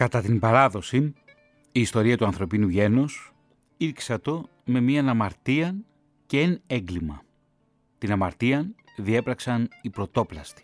Κατά 0.00 0.20
την 0.20 0.38
παράδοση, 0.38 1.14
η 1.72 1.80
ιστορία 1.80 2.16
του 2.16 2.24
ανθρωπίνου 2.24 2.68
γένους 2.68 3.32
ήρξατο 3.76 4.48
με 4.64 4.80
μία 4.80 5.08
αμαρτία 5.08 5.74
και 6.26 6.40
εν 6.40 6.60
έγκλημα. 6.66 7.22
Την 7.98 8.12
αμαρτία 8.12 8.74
διέπραξαν 8.96 9.68
οι 9.82 9.90
πρωτόπλαστοι. 9.90 10.62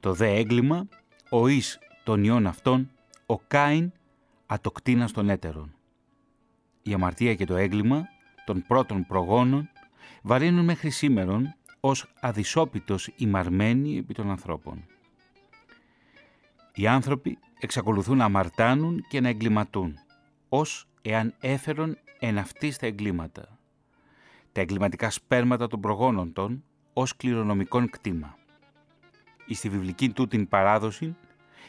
Το 0.00 0.12
δε 0.12 0.34
έγκλημα, 0.34 0.88
ο 1.30 1.48
εις 1.48 1.78
των 2.04 2.24
ιών 2.24 2.46
αυτών, 2.46 2.90
ο 3.26 3.38
Κάιν 3.38 3.92
ατοκτήνας 4.46 5.12
των 5.12 5.28
έτερων. 5.28 5.74
Η 6.82 6.92
αμαρτία 6.92 7.34
και 7.34 7.44
το 7.44 7.56
έγκλημα 7.56 8.08
των 8.44 8.64
πρώτων 8.66 9.06
προγόνων 9.06 9.68
βαρύνουν 10.22 10.64
μέχρι 10.64 10.90
σήμερον 10.90 11.54
ως 11.80 12.12
αδυσόπιτος 12.20 13.10
ημαρμένοι 13.16 13.98
επί 13.98 14.14
των 14.14 14.30
ανθρώπων. 14.30 14.84
Οι 16.74 16.86
άνθρωποι 16.86 17.38
εξακολουθούν 17.62 18.16
να 18.16 18.24
αμαρτάνουν 18.24 19.04
και 19.08 19.20
να 19.20 19.28
εγκληματούν, 19.28 19.98
ως 20.48 20.88
εάν 21.02 21.34
έφερον 21.40 21.98
εν 22.18 22.38
αυτής 22.38 22.76
τα 22.76 22.86
εγκλήματα. 22.86 23.58
Τα 24.52 24.60
εγκληματικά 24.60 25.10
σπέρματα 25.10 25.66
των 25.66 25.80
προγόνων 25.80 26.32
των 26.32 26.64
ως 26.92 27.16
κληρονομικών 27.16 27.90
κτήμα. 27.90 28.36
Στη 29.50 29.68
βιβλική 29.68 30.10
του 30.10 30.26
την 30.26 30.48
παράδοση 30.48 31.16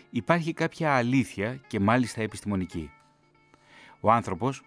υπάρχει 0.10 0.54
κάποια 0.54 0.96
αλήθεια 0.96 1.56
και 1.68 1.80
μάλιστα 1.80 2.22
επιστημονική. 2.22 2.92
Ο 4.00 4.12
άνθρωπος 4.12 4.62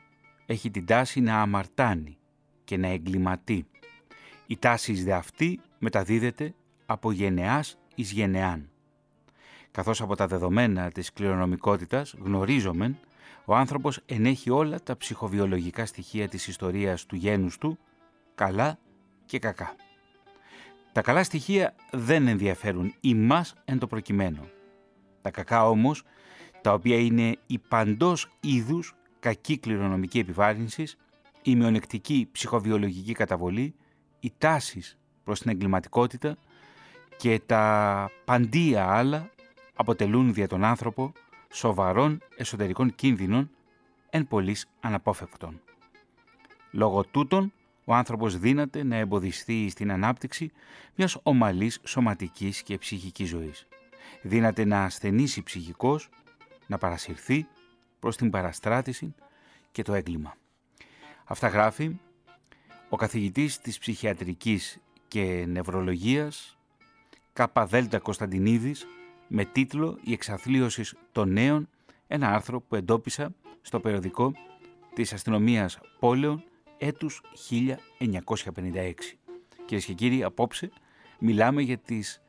έχει 0.47 0.71
την 0.71 0.87
τάση 0.87 1.21
να 1.21 1.41
αμαρτάνει 1.41 2.19
και 2.65 2.77
να 2.77 2.89
εγκληματεί. 2.89 3.67
Η 4.47 4.59
τάση 4.59 4.93
δε 4.93 5.13
αυτή 5.13 5.61
μεταδίδεται 5.79 6.55
από 6.87 7.13
γενεάς 7.13 7.79
εις 7.95 8.13
γενεάν. 8.13 8.71
Καθώς 9.77 10.01
από 10.01 10.17
τα 10.17 10.27
δεδομένα 10.27 10.91
της 10.91 11.13
κληρονομικότητας 11.13 12.15
γνωρίζομεν, 12.19 12.99
ο 13.45 13.55
άνθρωπος 13.55 14.01
ενέχει 14.07 14.51
όλα 14.51 14.83
τα 14.83 14.97
ψυχοβιολογικά 14.97 15.87
στοιχεία 15.87 16.29
της 16.29 16.47
ιστορίας 16.47 17.07
του 17.07 17.17
γένους 17.17 17.59
του, 17.59 17.79
καλά 18.35 18.79
και 19.25 19.39
κακά. 19.39 19.75
Τα 20.93 21.03
καλά 21.03 21.25
στοιχεία 21.25 21.75
δεν 21.91 22.27
ενδιαφέρουν 22.27 22.95
ημάς 23.01 23.55
εν 23.65 23.79
το 23.79 23.87
προκειμένο. 23.87 24.49
Τα 25.23 25.31
κακά 25.31 25.69
όμως, 25.69 26.03
τα 26.61 26.73
οποία 26.73 26.97
είναι 26.97 27.37
η 27.47 27.59
παντός 27.59 28.33
είδους 28.41 28.95
κακή 29.21 29.59
κληρονομική 29.59 30.19
επιβάρυνση, 30.19 30.87
η 31.43 31.57
μειονεκτική 31.57 32.29
ψυχοβιολογική 32.33 33.13
καταβολή, 33.13 33.75
οι 34.21 34.33
τάσεις 34.39 34.99
προς 35.25 35.41
την 35.41 35.51
εγκληματικότητα 35.51 36.37
και 37.17 37.41
τα 37.47 38.11
παντία 38.25 38.89
άλλα 38.89 39.31
αποτελούν 39.77 40.35
δια 40.35 40.49
τον 40.49 40.65
άνθρωπο 40.65 41.13
σοβαρών 41.53 42.23
εσωτερικών 42.37 42.95
κίνδυνων 42.95 43.51
εν 44.11 44.27
πολλής 44.27 44.69
αναπόφευκτων. 44.81 45.61
Λόγω 46.71 47.05
τούτων, 47.05 47.53
ο 47.85 47.95
άνθρωπος 47.95 48.39
δύναται 48.39 48.83
να 48.83 48.97
εμποδιστεί 48.97 49.69
στην 49.71 49.91
ανάπτυξη 49.91 50.51
μιας 50.95 51.17
ομαλής 51.23 51.81
σωματικής 51.85 52.63
και 52.63 52.79
ψυχικής 52.79 53.29
ζωής. 53.29 53.67
Δύναται 54.23 54.65
να 54.65 54.85
ασθενήσει 54.85 55.43
ψυχικός, 55.43 56.09
να 56.67 56.79
παρασυρθεί 56.79 57.47
προς 57.99 58.17
την 58.17 58.31
παραστράτηση 58.31 59.15
και 59.73 59.83
το 59.83 59.95
έγκλημα. 59.95 60.37
Αυτά 61.25 61.49
γράφει 61.49 61.99
ο 62.89 62.97
καθηγητής 62.97 63.59
της 63.59 63.79
ψυχιατρικής 63.79 64.79
και 65.09 65.45
νευρολογίας 65.49 66.59
Δέλτα 67.67 67.99
Κωνσταντινίδης 67.99 68.87
με 69.29 69.45
τίτλο 69.45 69.99
«Η 70.03 70.13
εξαθλίωσης 70.13 70.95
των 71.13 71.33
νέων», 71.33 71.69
ένα 72.07 72.35
άρθρο 72.35 72.61
που 72.61 72.75
εντόπισα 72.75 73.35
στο 73.61 73.81
περιοδικό 73.81 74.33
της 74.95 75.13
αστυνομίας 75.13 75.79
πόλεων 75.99 76.45
έτους 76.79 77.23
1956. 77.51 79.19
Κυρίες 79.65 79.85
και 79.85 79.93
κύριοι, 79.93 80.23
απόψε 80.23 80.71
μιλάμε 81.19 81.63
για 81.63 81.79
τις 81.79 82.23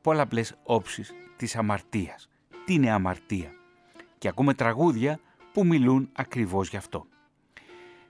πολλαπλές 0.00 0.54
όψεις 0.62 1.12
της 1.36 1.56
αμαρτίας. 1.56 2.28
Τι 2.64 2.74
είναι 2.74 2.90
αμαρτία; 2.90 3.50
Και 4.18 4.28
ακούμε 4.28 4.54
τραγούδια 4.54 5.20
που 5.52 5.66
μιλούν 5.66 6.08
ακριβώς 6.12 6.68
γι' 6.68 6.76
αυτό. 6.76 7.06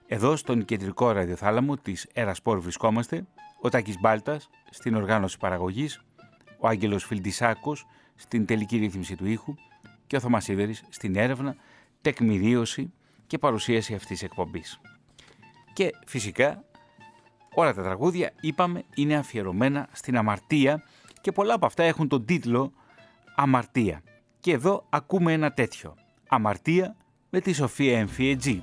Εδώ 0.07 0.37
στον 0.37 0.65
κεντρικό 0.65 1.11
ραδιοθάλαμο 1.11 1.77
της 1.77 2.09
Ερασπόρ 2.13 2.61
βρισκόμαστε, 2.61 3.27
ο 3.61 3.69
Τάκης 3.69 4.01
Μπάλτας 4.01 4.49
στην 4.71 4.95
οργάνωση 4.95 5.39
παραγωγής, 5.39 6.03
ο 6.59 6.69
Άγγελος 6.69 7.05
Φιλντισάκος 7.05 7.87
στην 8.15 8.47
τελική 8.47 8.77
ρύθμιση 8.77 9.17
του 9.17 9.27
ήχου 9.27 9.55
και 10.07 10.17
ο 10.17 10.21
Θωμάς 10.21 10.49
στην 10.89 11.17
έρευνα, 11.17 11.57
τεκμηρίωση 12.01 12.93
και 13.27 13.39
παρουσίαση 13.39 13.95
αυτής 13.95 14.09
της 14.09 14.23
εκπομπής. 14.23 14.81
Και 15.73 15.91
φυσικά 16.07 16.65
όλα 17.55 17.75
τα 17.75 17.83
τραγούδια, 17.83 18.33
είπαμε, 18.41 18.85
είναι 18.95 19.17
αφιερωμένα 19.17 19.89
στην 19.93 20.17
αμαρτία 20.17 20.83
και 21.21 21.33
πολλά 21.33 21.55
από 21.55 21.67
αυτά 21.67 21.83
έχουν 21.83 22.09
τον 22.09 22.25
τίτλο 22.25 22.73
«Αμαρτία». 23.37 24.03
Και 24.41 24.53
εδώ 24.53 24.87
ακούμε 24.89 25.33
ένα 25.33 25.53
τέτοιο 25.53 25.95
«Αμαρτία» 26.29 26.97
με 27.31 27.41
τη 27.41 27.53
Σοφία 27.53 27.99
Εμφιετζή. 27.99 28.63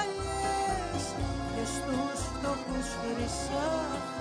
αγκαλιές 0.00 1.04
και 1.54 1.64
στους 1.74 2.20
φτωχούς 2.32 2.88
χρυσάφι. 3.00 4.15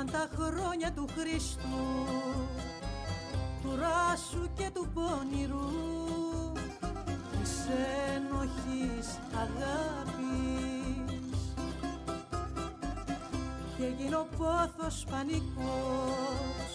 Ήρθαν 0.00 0.20
τα 0.20 0.44
χρόνια 0.44 0.92
του 0.92 1.06
Χριστού 1.18 2.06
του 3.62 3.78
ράσου 3.80 4.48
και 4.54 4.70
του 4.74 4.88
πόνηρου 4.94 5.70
της 7.30 7.52
ένοχης 8.14 9.18
αγάπης. 9.34 10.18
Και 13.76 13.84
έγινε 13.84 14.16
ο 14.16 14.26
πόθος 14.38 15.04
πανικός 15.10 16.70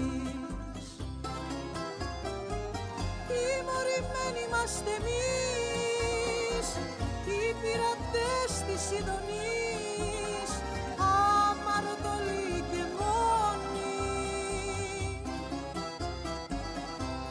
Τιμωρημένοι 3.28 4.42
είμαστε 4.48 4.90
εμείς 4.90 5.57
οι 7.28 7.42
πειρατές 7.62 8.52
της 8.68 8.84
Ιδονής 9.00 10.50
αμαρτωλοί 11.14 12.64
και 12.72 12.84
μόνοι. 12.98 14.02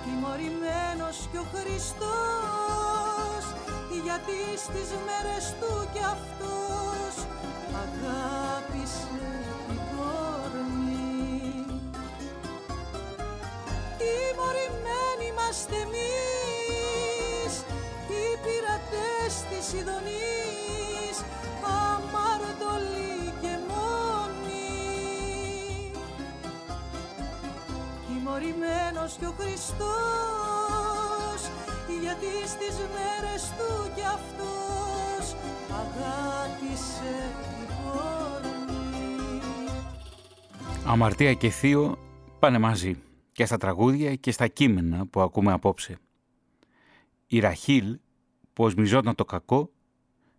Τιμωρημένος 0.02 1.16
και 1.32 1.38
ο 1.38 1.46
Χριστός 1.54 3.44
γιατί 4.04 4.38
στις 4.56 4.88
μέρες 5.06 5.44
του 5.60 5.88
κι 5.92 6.04
αυτός 6.16 7.14
αγάπησες 7.84 9.55
της 19.58 19.72
Ιδονής 19.72 21.16
αμαρτωλοί 21.62 23.32
και 23.40 23.58
μόνοι 23.68 24.70
τιμωρημένος 28.06 29.16
και 29.18 29.26
ο 29.26 29.34
Χριστός 29.38 29.96
γιατί 32.00 32.48
στις 32.48 32.76
μέρες 32.94 33.42
του 33.56 33.90
κι 33.94 34.02
αυτός 34.02 35.36
αγάπησε 35.70 37.14
την 37.40 37.74
κόρνη 37.84 39.40
Αμαρτία 40.86 41.34
και 41.34 41.48
θείο 41.48 41.98
πάνε 42.38 42.58
μαζί 42.58 42.96
και 43.32 43.46
στα 43.46 43.56
τραγούδια 43.56 44.14
και 44.14 44.30
στα 44.30 44.46
κείμενα 44.46 45.06
που 45.06 45.20
ακούμε 45.20 45.52
απόψε. 45.52 45.98
Η 47.26 47.38
Ραχίλ 47.38 47.98
που 48.56 48.64
οσμιζόταν 48.64 49.14
το 49.14 49.24
κακό 49.24 49.72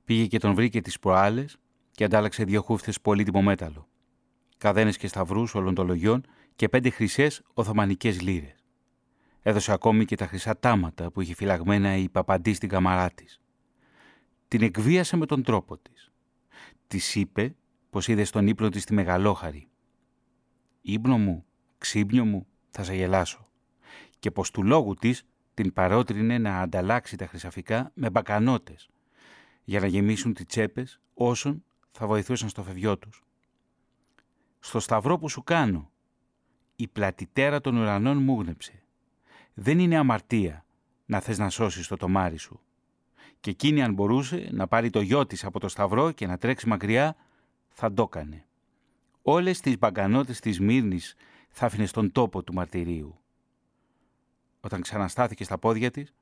πήγε 0.05 0.25
και 0.25 0.39
τον 0.39 0.53
βρήκε 0.53 0.81
τις 0.81 0.99
προάλλες 0.99 1.57
και 1.91 2.03
αντάλλαξε 2.03 2.43
δύο 2.43 2.61
χούφτες 2.61 3.01
πολύτιμο 3.01 3.41
μέταλλο. 3.41 3.87
Καδένες 4.57 4.97
και 4.97 5.07
σταυρούς 5.07 5.55
ολογιών 5.55 6.25
και 6.55 6.69
πέντε 6.69 6.89
χρυσές 6.89 7.41
οθωμανικές 7.53 8.21
λίρες. 8.21 8.63
Έδωσε 9.41 9.71
ακόμη 9.71 10.05
και 10.05 10.15
τα 10.15 10.27
χρυσά 10.27 10.59
τάματα 10.59 11.11
που 11.11 11.21
είχε 11.21 11.33
φυλαγμένα 11.33 11.95
η 11.95 12.09
παπαντή 12.09 12.53
στην 12.53 12.69
καμαρά 12.69 13.09
της. 13.09 13.41
Την 14.47 14.61
εκβίασε 14.61 15.17
με 15.17 15.25
τον 15.25 15.43
τρόπο 15.43 15.77
της. 15.77 16.11
Της 16.87 17.15
είπε 17.15 17.55
πως 17.89 18.07
είδε 18.07 18.23
στον 18.23 18.47
ύπνο 18.47 18.69
της 18.69 18.85
τη 18.85 18.93
μεγαλόχαρη. 18.93 19.69
«Ήπνο 20.81 21.17
μου, 21.17 21.45
ξύπνιο 21.77 22.25
μου, 22.25 22.47
θα 22.69 22.83
σε 22.83 22.95
γελάσω». 22.95 23.49
Και 24.19 24.31
πως 24.31 24.51
του 24.51 24.63
λόγου 24.63 24.93
της 24.93 25.25
την 25.57 25.73
παρότρινε 25.73 26.37
να 26.37 26.59
ανταλλάξει 26.59 27.15
τα 27.15 27.27
χρυσαφικά 27.27 27.91
με 27.93 28.09
μπακανότες 28.09 28.89
για 29.63 29.79
να 29.79 29.87
γεμίσουν 29.87 30.33
τις 30.33 30.45
τσέπες 30.45 30.99
όσων 31.13 31.63
θα 31.91 32.07
βοηθούσαν 32.07 32.49
στο 32.49 32.63
φευγιό 32.63 32.97
τους. 32.97 33.23
«Στο 34.59 34.79
σταυρό 34.79 35.17
που 35.17 35.29
σου 35.29 35.43
κάνω, 35.43 35.91
η 36.75 36.87
πλατιτέρα 36.87 37.61
των 37.61 37.77
ουρανών 37.77 38.23
μου 38.23 38.41
γνεψε. 38.41 38.83
Δεν 39.53 39.79
είναι 39.79 39.97
αμαρτία 39.97 40.65
να 41.05 41.19
θες 41.19 41.37
να 41.37 41.49
σώσεις 41.49 41.87
το 41.87 41.97
τομάρι 41.97 42.37
σου. 42.37 42.59
Και 43.39 43.49
εκείνη 43.49 43.83
αν 43.83 43.93
μπορούσε 43.93 44.49
να 44.51 44.67
πάρει 44.67 44.89
το 44.89 45.01
γιο 45.01 45.25
της 45.25 45.43
από 45.43 45.59
το 45.59 45.67
σταυρό 45.67 46.11
και 46.11 46.27
να 46.27 46.37
τρέξει 46.37 46.67
μακριά, 46.67 47.15
θα 47.67 47.93
το 47.93 48.01
έκανε. 48.01 48.45
Όλες 49.21 49.59
τις 49.59 49.77
μπαγκανότες 49.77 50.39
της 50.39 50.59
Μύρνης 50.59 51.15
θα 51.49 51.65
άφηνες 51.65 51.89
στον 51.89 52.11
τόπο 52.11 52.43
του 52.43 52.53
μαρτυρίου. 52.53 53.19
Όταν 54.67 54.81
ξαναστάθηκε 54.81 55.43
στα 55.43 55.57
πόδια 55.57 55.91
της, 55.91 56.13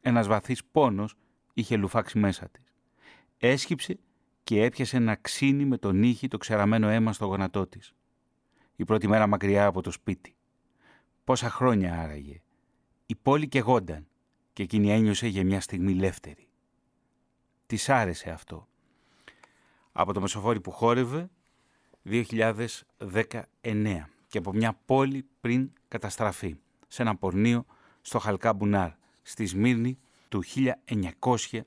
ένας 0.00 0.26
βαθύς 0.26 0.64
πόνος 0.64 1.14
είχε 1.54 1.76
λουφάξει 1.76 2.18
μέσα 2.18 2.48
της. 2.48 2.74
Έσκυψε 3.38 3.98
και 4.44 4.62
έπιασε 4.62 4.98
να 4.98 5.14
ξύνει 5.14 5.64
με 5.64 5.78
τον 5.78 6.02
ήχη 6.02 6.28
το 6.28 6.38
ξεραμένο 6.38 6.88
αίμα 6.88 7.12
στο 7.12 7.26
γονατό 7.26 7.66
της. 7.66 7.94
Η 8.76 8.84
πρώτη 8.84 9.08
μέρα 9.08 9.26
μακριά 9.26 9.66
από 9.66 9.80
το 9.80 9.90
σπίτι. 9.90 10.34
Πόσα 11.24 11.50
χρόνια 11.50 12.00
άραγε. 12.00 12.42
Η 13.06 13.14
πόλη 13.14 13.48
κεγόνταν 13.48 14.06
και 14.52 14.62
εκείνη 14.62 14.92
ένιωσε 14.92 15.26
για 15.26 15.44
μια 15.44 15.60
στιγμή 15.60 15.94
λεύτερη. 15.94 16.48
Της 17.66 17.88
άρεσε 17.88 18.30
αυτό. 18.30 18.68
Από 19.92 20.12
το 20.12 20.20
μεσοφόρι 20.20 20.60
που 20.60 20.70
χόρευε 20.70 21.30
2019 22.04 22.70
και 24.26 24.38
από 24.38 24.52
μια 24.52 24.80
πόλη 24.84 25.26
πριν 25.40 25.72
καταστραφεί 25.88 26.56
σε 26.88 27.02
ένα 27.02 27.16
πορνείο 27.16 27.64
στο 28.00 28.18
Χαλκά 28.18 28.52
Μπουνάρ 28.52 28.90
στη 29.22 29.46
Σμύρνη 29.46 29.98
του 30.28 30.42
1922. 30.44 31.62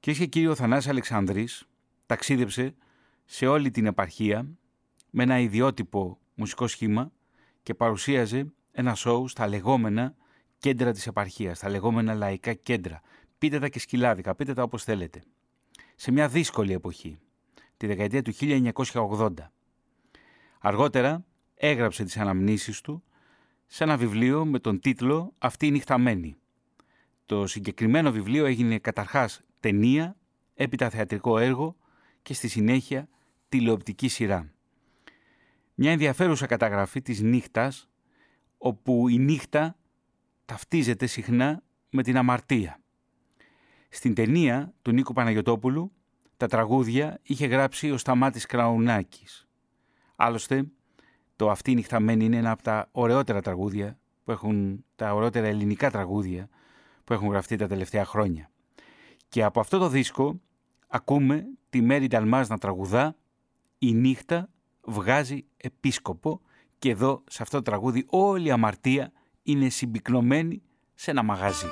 Και 0.00 0.12
και 0.12 0.26
κύριο 0.26 0.54
Θανάς 0.54 0.88
Αλεξανδρής 0.88 1.68
ταξίδεψε 2.06 2.74
σε 3.24 3.46
όλη 3.46 3.70
την 3.70 3.86
επαρχία 3.86 4.48
με 5.10 5.22
ένα 5.22 5.38
ιδιότυπο 5.38 6.18
μουσικό 6.34 6.66
σχήμα 6.66 7.12
και 7.62 7.74
παρουσίαζε 7.74 8.52
ένα 8.72 8.94
σοου 8.94 9.28
στα 9.28 9.46
λεγόμενα 9.48 10.14
κέντρα 10.58 10.92
της 10.92 11.06
επαρχίας, 11.06 11.56
στα 11.56 11.68
λεγόμενα 11.68 12.14
λαϊκά 12.14 12.54
κέντρα. 12.54 13.00
Πείτε 13.38 13.58
τα 13.58 13.68
και 13.68 13.78
σκυλάδικα, 13.78 14.34
πείτε 14.34 14.54
τα 14.54 14.62
όπως 14.62 14.84
θέλετε. 14.84 15.22
Σε 15.96 16.10
μια 16.10 16.28
δύσκολη 16.28 16.72
εποχή, 16.72 17.18
τη 17.76 17.86
δεκαετία 17.86 18.22
του 18.22 18.32
1980. 18.92 19.30
Αργότερα 20.60 21.24
έγραψε 21.54 22.04
τις 22.04 22.16
αναμνήσεις 22.16 22.80
του 22.80 23.02
σε 23.70 23.84
ένα 23.84 23.96
βιβλίο 23.96 24.44
με 24.44 24.58
τον 24.58 24.80
τίτλο 24.80 25.34
«Αυτή 25.38 25.66
η 25.66 25.70
νυχταμένη». 25.70 26.36
Το 27.26 27.46
συγκεκριμένο 27.46 28.10
βιβλίο 28.10 28.44
έγινε 28.44 28.78
καταρχάς 28.78 29.40
ταινία, 29.60 30.16
έπειτα 30.54 30.90
θεατρικό 30.90 31.38
έργο 31.38 31.76
και 32.22 32.34
στη 32.34 32.48
συνέχεια 32.48 33.08
τηλεοπτική 33.48 34.08
σειρά. 34.08 34.52
Μια 35.74 35.92
ενδιαφέρουσα 35.92 36.46
καταγραφή 36.46 37.02
της 37.02 37.20
νύχτας, 37.20 37.88
όπου 38.58 39.08
η 39.08 39.18
νύχτα 39.18 39.76
ταυτίζεται 40.44 41.06
συχνά 41.06 41.62
με 41.90 42.02
την 42.02 42.16
αμαρτία. 42.16 42.80
Στην 43.88 44.14
ταινία 44.14 44.74
του 44.82 44.92
Νίκου 44.92 45.12
Παναγιωτόπουλου 45.12 45.92
τα 46.36 46.46
τραγούδια 46.46 47.18
είχε 47.22 47.46
γράψει 47.46 47.90
ο 47.90 47.98
Σταμάτης 47.98 48.46
Κραουνάκης. 48.46 49.48
Άλλωστε, 50.16 50.64
το 51.38 51.50
«Αυτή 51.50 51.74
νυχταμένη» 51.74 52.24
είναι 52.24 52.36
ένα 52.36 52.50
από 52.50 52.62
τα 52.62 52.88
ωραιότερα 52.92 53.40
τραγούδια 53.40 53.98
που 54.24 54.30
έχουν, 54.30 54.84
τα 54.96 55.14
ωραιότερα 55.14 55.46
ελληνικά 55.46 55.90
τραγούδια 55.90 56.48
που 57.04 57.12
έχουν 57.12 57.28
γραφτεί 57.28 57.56
τα 57.56 57.66
τελευταία 57.66 58.04
χρόνια. 58.04 58.50
Και 59.28 59.44
από 59.44 59.60
αυτό 59.60 59.78
το 59.78 59.88
δίσκο 59.88 60.40
ακούμε 60.88 61.44
τη 61.70 61.80
Μέρη 61.80 62.06
Νταλμάς 62.06 62.48
να 62.48 62.58
τραγουδά 62.58 63.16
«Η 63.78 63.94
νύχτα 63.94 64.48
βγάζει 64.80 65.44
επίσκοπο» 65.56 66.40
και 66.78 66.90
εδώ 66.90 67.22
σε 67.28 67.42
αυτό 67.42 67.56
το 67.56 67.62
τραγούδι 67.62 68.04
όλη 68.08 68.48
η 68.48 68.50
αμαρτία 68.50 69.12
είναι 69.42 69.68
συμπυκνωμένη 69.68 70.62
σε 70.94 71.10
ένα 71.10 71.22
μαγαζί. 71.22 71.66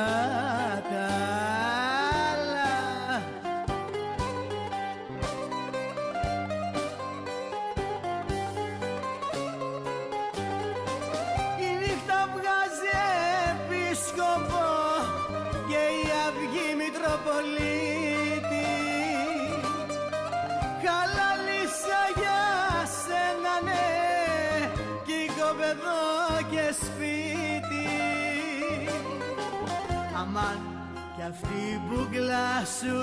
κι 31.21 31.27
αυτή 31.27 31.47
η 31.47 31.81
μπουκλά 31.87 32.65
σου 32.79 32.97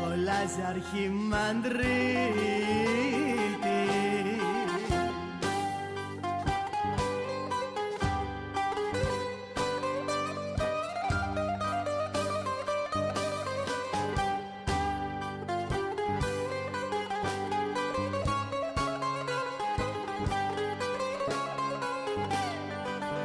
κολλάζει 0.00 0.62
αρχιμαντρίτη. 0.68 1.88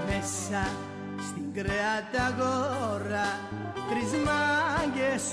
Μέσα 0.08 0.64
στην 0.76 0.89
κρέατα 1.64 2.26
γόρα 2.38 3.30
τρεις 3.90 4.12
μάγκες 4.26 5.24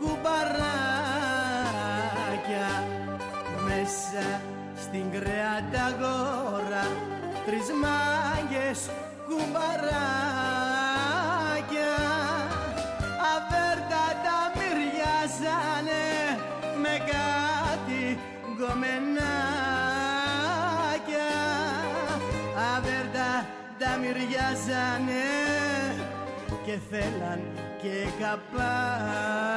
κουμπαράκια. 0.00 0.48
Μέσα 3.66 4.26
στην 4.82 5.10
κρέατα 5.10 5.84
γόρα 6.00 6.86
τρεις 7.46 7.68
μάγκες 7.82 8.80
κουμπαράκια. 9.28 9.94
Αβέρτα 13.34 14.04
τα 14.24 14.38
μυριάζανε 14.56 16.04
με 16.82 16.94
κάτι 17.12 18.02
γκομενάκια. 18.56 19.20
Αβέρτα 22.76 23.30
τα 23.78 23.90
μυριάζανε 24.00 25.24
και 26.66 26.78
θέλαν 26.90 27.40
και 27.82 28.06
καπάκια. 28.20 29.54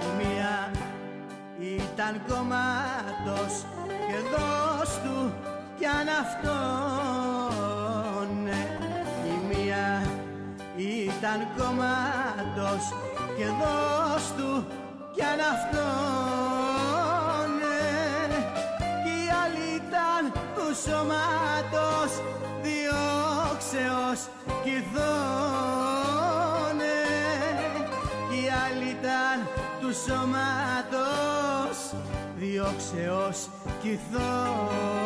Η 0.00 0.06
μία 0.18 0.70
ήταν 1.58 2.14
κομμάτος 2.28 3.54
και 3.88 4.18
δώσ' 4.32 4.98
του 5.02 5.16
κι 5.78 5.86
αν 5.86 6.08
αυτόν 6.20 7.48
η 9.24 9.34
μία 9.48 9.86
ήταν 10.76 11.38
κομμάτος 11.56 12.84
και 13.36 13.44
δώσ' 13.44 14.32
του 14.36 14.52
κι 15.14 15.22
αν 15.22 15.40
αυτόν 15.52 15.84
κι 19.04 19.14
η 19.24 19.26
άλλη 19.42 19.66
ήταν 19.80 20.22
του 20.54 20.66
σωμάτος 20.84 22.12
διώξεως. 22.62 24.20
Κυθώνε 24.64 25.00
κι 28.30 28.38
η 28.44 28.46
άλλη 28.64 28.88
ήταν 28.90 29.38
του 29.80 29.90
σωμάτος 30.06 31.78
διώξεως. 32.36 33.38
Κυθώνε 33.82 35.03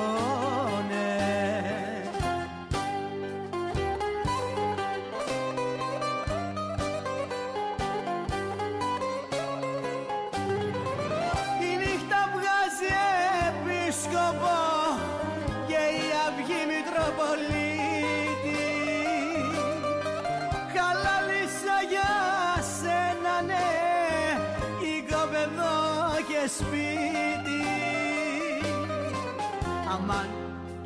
Αμάν 29.90 30.28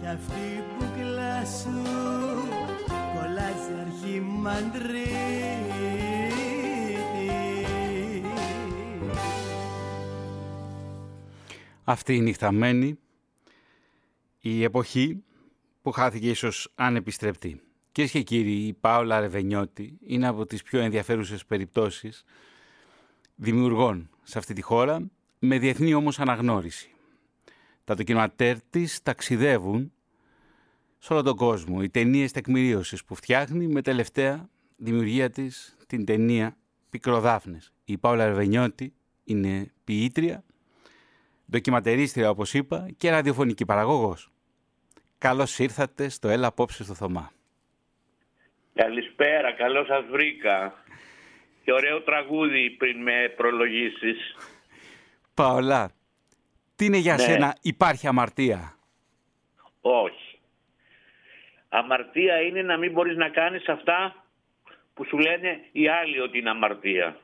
κι 0.00 0.06
αυτή 0.06 0.64
που 0.78 0.85
κλάσου 0.97 1.82
κολλάζει 3.14 3.73
αρχιμαντρίτη 3.87 5.02
Αυτή 11.85 12.14
η 12.14 12.21
νυχταμένη, 12.21 12.99
η 14.40 14.62
εποχή 14.62 15.23
που 15.82 15.90
χάθηκε 15.90 16.30
ίσως 16.30 16.73
ανεπιστρεπτή. 16.75 17.61
Κυρίες 17.92 18.12
και 18.12 18.23
κύριοι, 18.23 18.66
η 18.66 18.73
Πάολα 18.73 19.21
Ρεβενιώτη 19.21 19.99
είναι 20.06 20.26
από 20.26 20.47
τις 20.47 20.62
πιο 20.62 20.80
ενδιαφέρουσες 20.80 21.47
περιπτώσεις 21.47 22.25
δημιουργών 23.35 24.11
σε 24.23 24.38
αυτή 24.38 24.54
τη 24.54 24.62
χώρα, 24.62 25.11
με 25.38 25.59
διεθνή 25.59 25.94
όμως 25.94 26.21
αναγνώριση. 26.21 26.92
Τα 27.85 27.95
ντοκιματέρ 27.95 28.62
της 28.71 29.03
ταξιδεύουν 29.03 29.93
σε 30.99 31.12
όλο 31.12 31.23
τον 31.23 31.37
κόσμο. 31.37 31.79
Οι 31.83 31.91
ταινίες 31.91 32.33
τεκμηρίωσης 32.33 33.05
που 33.05 33.15
φτιάχνει 33.15 33.67
με 33.67 33.83
τελευταία 33.83 34.49
δημιουργία 34.77 35.31
της 35.31 35.77
την 35.87 36.05
ταινία 36.05 36.57
Πικροδάφνες. 36.91 37.73
Η 37.85 37.99
Πάολα 37.99 38.27
Ρεβενιώτη 38.27 38.95
είναι 39.25 39.73
ποιήτρια, 39.85 40.45
ντοκιματερίστρια 41.51 42.31
όπως 42.31 42.55
είπα 42.55 42.89
και 42.97 43.11
ραδιοφωνική 43.11 43.65
παραγωγός. 43.65 44.33
Καλώς 45.19 45.59
ήρθατε 45.59 46.09
στο 46.09 46.29
Έλα 46.29 46.47
Απόψε 46.47 46.85
στο 46.85 46.95
Θωμά. 46.95 47.33
Καλησπέρα, 48.75 49.53
καλώς 49.53 49.87
σας 49.87 50.05
βρήκα. 50.11 50.85
Και 51.65 51.73
ωραίο 51.73 52.03
τραγούδι 52.03 52.71
πριν 52.71 53.03
με 53.03 53.33
προλογίσεις. 53.37 54.37
Παολά, 55.35 55.91
Τι 56.83 56.89
είναι 56.89 56.97
για 56.97 57.15
Ναι. 57.15 57.23
σένα 57.23 57.57
υπάρχει 57.62 58.07
αμαρτία; 58.07 58.77
Όχι. 59.81 60.39
Αμαρτία 61.69 62.41
είναι 62.41 62.62
να 62.62 62.77
μην 62.77 62.93
μπορείς 62.93 63.17
να 63.17 63.29
κάνεις 63.29 63.69
αυτά 63.69 64.25
που 64.95 65.05
σου 65.05 65.19
λένε 65.19 65.61
οι 65.73 65.89
άλλοι 65.89 66.21
ότι 66.21 66.39
είναι 66.39 66.51
αμαρτία. 66.51 67.17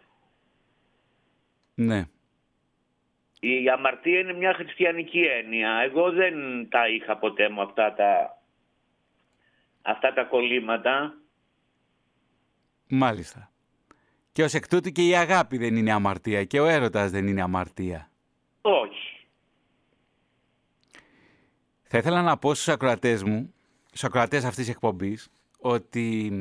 Ναι. 1.75 2.05
Η 3.41 3.69
αμαρτία 3.69 4.19
είναι 4.19 4.33
μια 4.33 4.55
χριστιανική 4.55 5.21
έννοια. 5.21 5.81
Εγώ 5.85 6.11
δεν 6.11 6.35
τα 6.69 6.89
είχα 6.89 7.17
ποτέ 7.17 7.49
μου 7.49 7.63
αυτά 7.63 7.95
τα, 7.95 8.43
αυτά 9.83 10.13
τα 10.13 10.25
κολλήματα. 10.25 11.15
Μάλιστα. 12.89 13.51
Και 14.33 14.43
ως 14.43 14.55
εκ 14.55 14.69
τούτου 14.69 14.91
και 14.91 15.07
η 15.07 15.17
αγάπη 15.17 15.59
δεν 15.59 15.77
είναι 15.77 15.93
αμαρτία 15.93 16.45
και 16.45 16.61
ο 16.61 16.67
έρωτας 16.67 17.11
δεν 17.11 17.27
είναι 17.27 17.43
αμαρτία. 17.43 18.11
Όχι. 18.61 19.18
Θα 21.91 21.99
ήθελα 21.99 22.23
να 22.23 22.37
πω 22.37 22.55
στους 22.55 22.69
ακροατές 22.69 23.23
μου, 23.23 23.55
στους 23.87 24.05
ακροατές 24.05 24.45
αυτής 24.45 24.65
της 24.65 24.75
εκπομπής, 24.75 25.29
ότι 25.59 26.33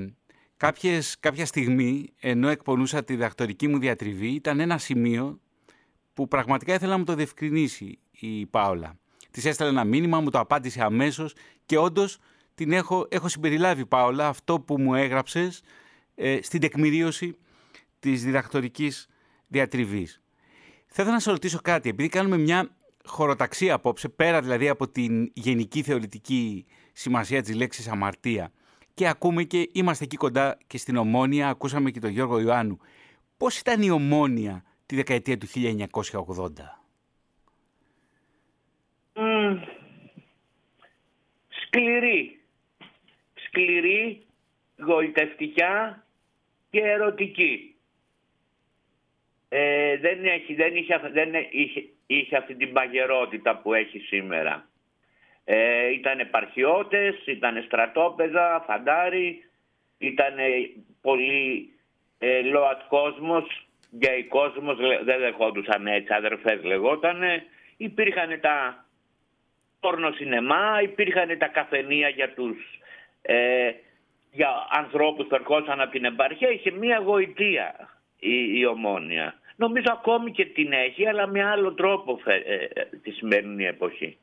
κάποιες, 0.58 1.20
κάποια 1.20 1.46
στιγμή, 1.46 2.13
ενώ 2.20 2.48
εκπονούσα 2.48 3.04
τη 3.04 3.13
διδακτορική 3.13 3.68
μου 3.68 3.80
διατριβή, 3.80 4.27
ήταν 4.27 4.60
ένα 4.60 4.77
σημείο 4.77 5.39
που 6.13 6.27
πραγματικά 6.27 6.74
ήθελα 6.74 6.92
να 6.92 6.98
μου 6.98 7.04
το 7.04 7.13
διευκρινίσει 7.13 8.00
η 8.12 8.46
Πάολα. 8.46 8.98
Της 9.32 9.46
έστειλε 9.46 9.70
ένα 9.70 9.84
μήνυμα, 9.84 10.20
μου 10.20 10.30
το 10.30 10.39
απάντησε 10.39 10.82
αμέσως 10.84 11.34
και 11.66 11.77
όντως 11.77 12.18
την 12.56 12.72
έχω, 12.72 13.08
έχω 13.10 13.27
συμπεριλάβει, 13.27 13.86
Πάολα, 13.86 14.27
αυτό 14.27 14.60
που 14.60 14.80
μου 14.80 14.96
έγραψες 14.96 15.62
ε, 16.16 16.39
στην 16.42 16.62
τεκμηρίωση 16.62 17.38
της 18.00 18.24
διδακτορικής 18.24 19.08
διατριβής. 19.48 20.22
Θα 20.88 21.01
ήθελα 21.01 21.12
να 21.12 21.20
σε 21.20 21.32
ρωτήσω 21.32 21.60
κάτι, 21.62 21.89
επειδή 21.89 22.10
κάνουμε 22.10 22.38
μια 22.38 22.75
χωροταξία 23.08 23.74
απόψε, 23.74 24.10
πέρα 24.10 24.42
δηλαδή 24.42 24.70
από 24.70 24.90
την 24.90 25.32
γενική 25.34 25.84
θεωρητική 25.84 26.66
σημασία 26.94 27.42
της 27.42 27.56
λέξης 27.56 27.88
αμαρτία 27.88 28.52
και 28.94 29.08
ακούμε 29.08 29.44
και 29.44 29.70
είμαστε 29.74 30.04
εκεί 30.04 30.16
κοντά 30.16 30.58
και 30.68 30.78
στην 30.78 30.96
Ομόνια, 30.96 31.50
ακούσαμε 31.50 31.92
και 31.92 32.00
τον 32.00 32.10
Γιώργο 32.10 32.40
Ιωάννου. 32.40 32.80
Πώς 33.38 33.60
ήταν 33.60 33.82
η 33.82 33.90
Ομόνια 33.90 34.64
τη 34.86 34.96
δεκαετία 34.96 35.38
του 35.38 35.48
1980? 35.48 36.82
Μμμ. 39.15 39.60
Σκληρή. 41.65 42.39
Σκληρή, 43.34 44.26
γοητευτικά 44.86 46.06
και 46.70 46.80
ερωτική. 46.80 47.76
Ε, 49.50 49.98
δεν, 49.98 50.26
έχει, 50.26 50.54
δεν, 50.54 50.76
είχε, 50.76 50.93
αυ- 50.93 51.12
δεν 51.13 51.30
είχε, 51.52 51.89
είχε 52.08 52.38
αυτή 52.38 52.56
την 52.56 52.74
παγερότητα 52.74 53.56
που 53.58 53.74
έχει 53.74 54.00
σήμερα. 54.00 54.67
Ε, 55.43 55.88
ήταν 55.88 56.20
επαρχιώτες, 56.20 57.15
ήταν 57.26 57.63
στρατόπεδα, 57.65 58.63
φαντάρι, 58.67 59.43
ήταν 59.98 60.36
πολύ 61.02 61.74
ε, 62.17 62.41
ΛΟΑΤ 62.41 62.82
κόσμος, 62.88 63.67
γκέι 63.96 64.24
κόσμος, 64.24 64.80
λε- 64.80 65.04
δεν 65.04 65.20
δεχόντουσαν 65.20 65.88
έτσι, 65.88 66.13
αδερφές 66.13 66.63
λεγότανε. 66.63 67.43
Υπήρχαν 67.78 68.39
τα 68.41 68.86
πόρνο 69.80 70.12
σινεμά, 70.12 70.82
υπήρχαν 70.82 71.38
τα 71.38 71.48
καφενεία 71.48 72.10
για 72.10 72.34
τους 72.34 72.58
ε, 73.22 73.72
για 74.32 74.67
ανθρώπους 74.70 75.28
που 75.28 75.36
ερχόταν 75.36 75.82
από 75.82 75.91
την 75.91 76.06
επαρχία, 76.06 76.50
είχε 76.50 76.72
μία 76.72 76.98
γοητεία 76.98 77.89
η, 78.20 78.60
η 78.60 78.65
ομόνια. 78.65 79.34
Νομίζω 79.60 79.86
ακόμη 79.91 80.32
και 80.32 80.46
την 80.46 80.72
έχει, 80.72 81.08
αλλά 81.08 81.28
με 81.28 81.43
άλλο 81.43 81.74
τρόπο 81.74 82.20
φε- 82.24 82.48
ε, 82.48 82.82
ε, 82.82 82.98
τη 83.02 83.12
σημερινή 83.12 83.63
εποχή. 83.63 84.17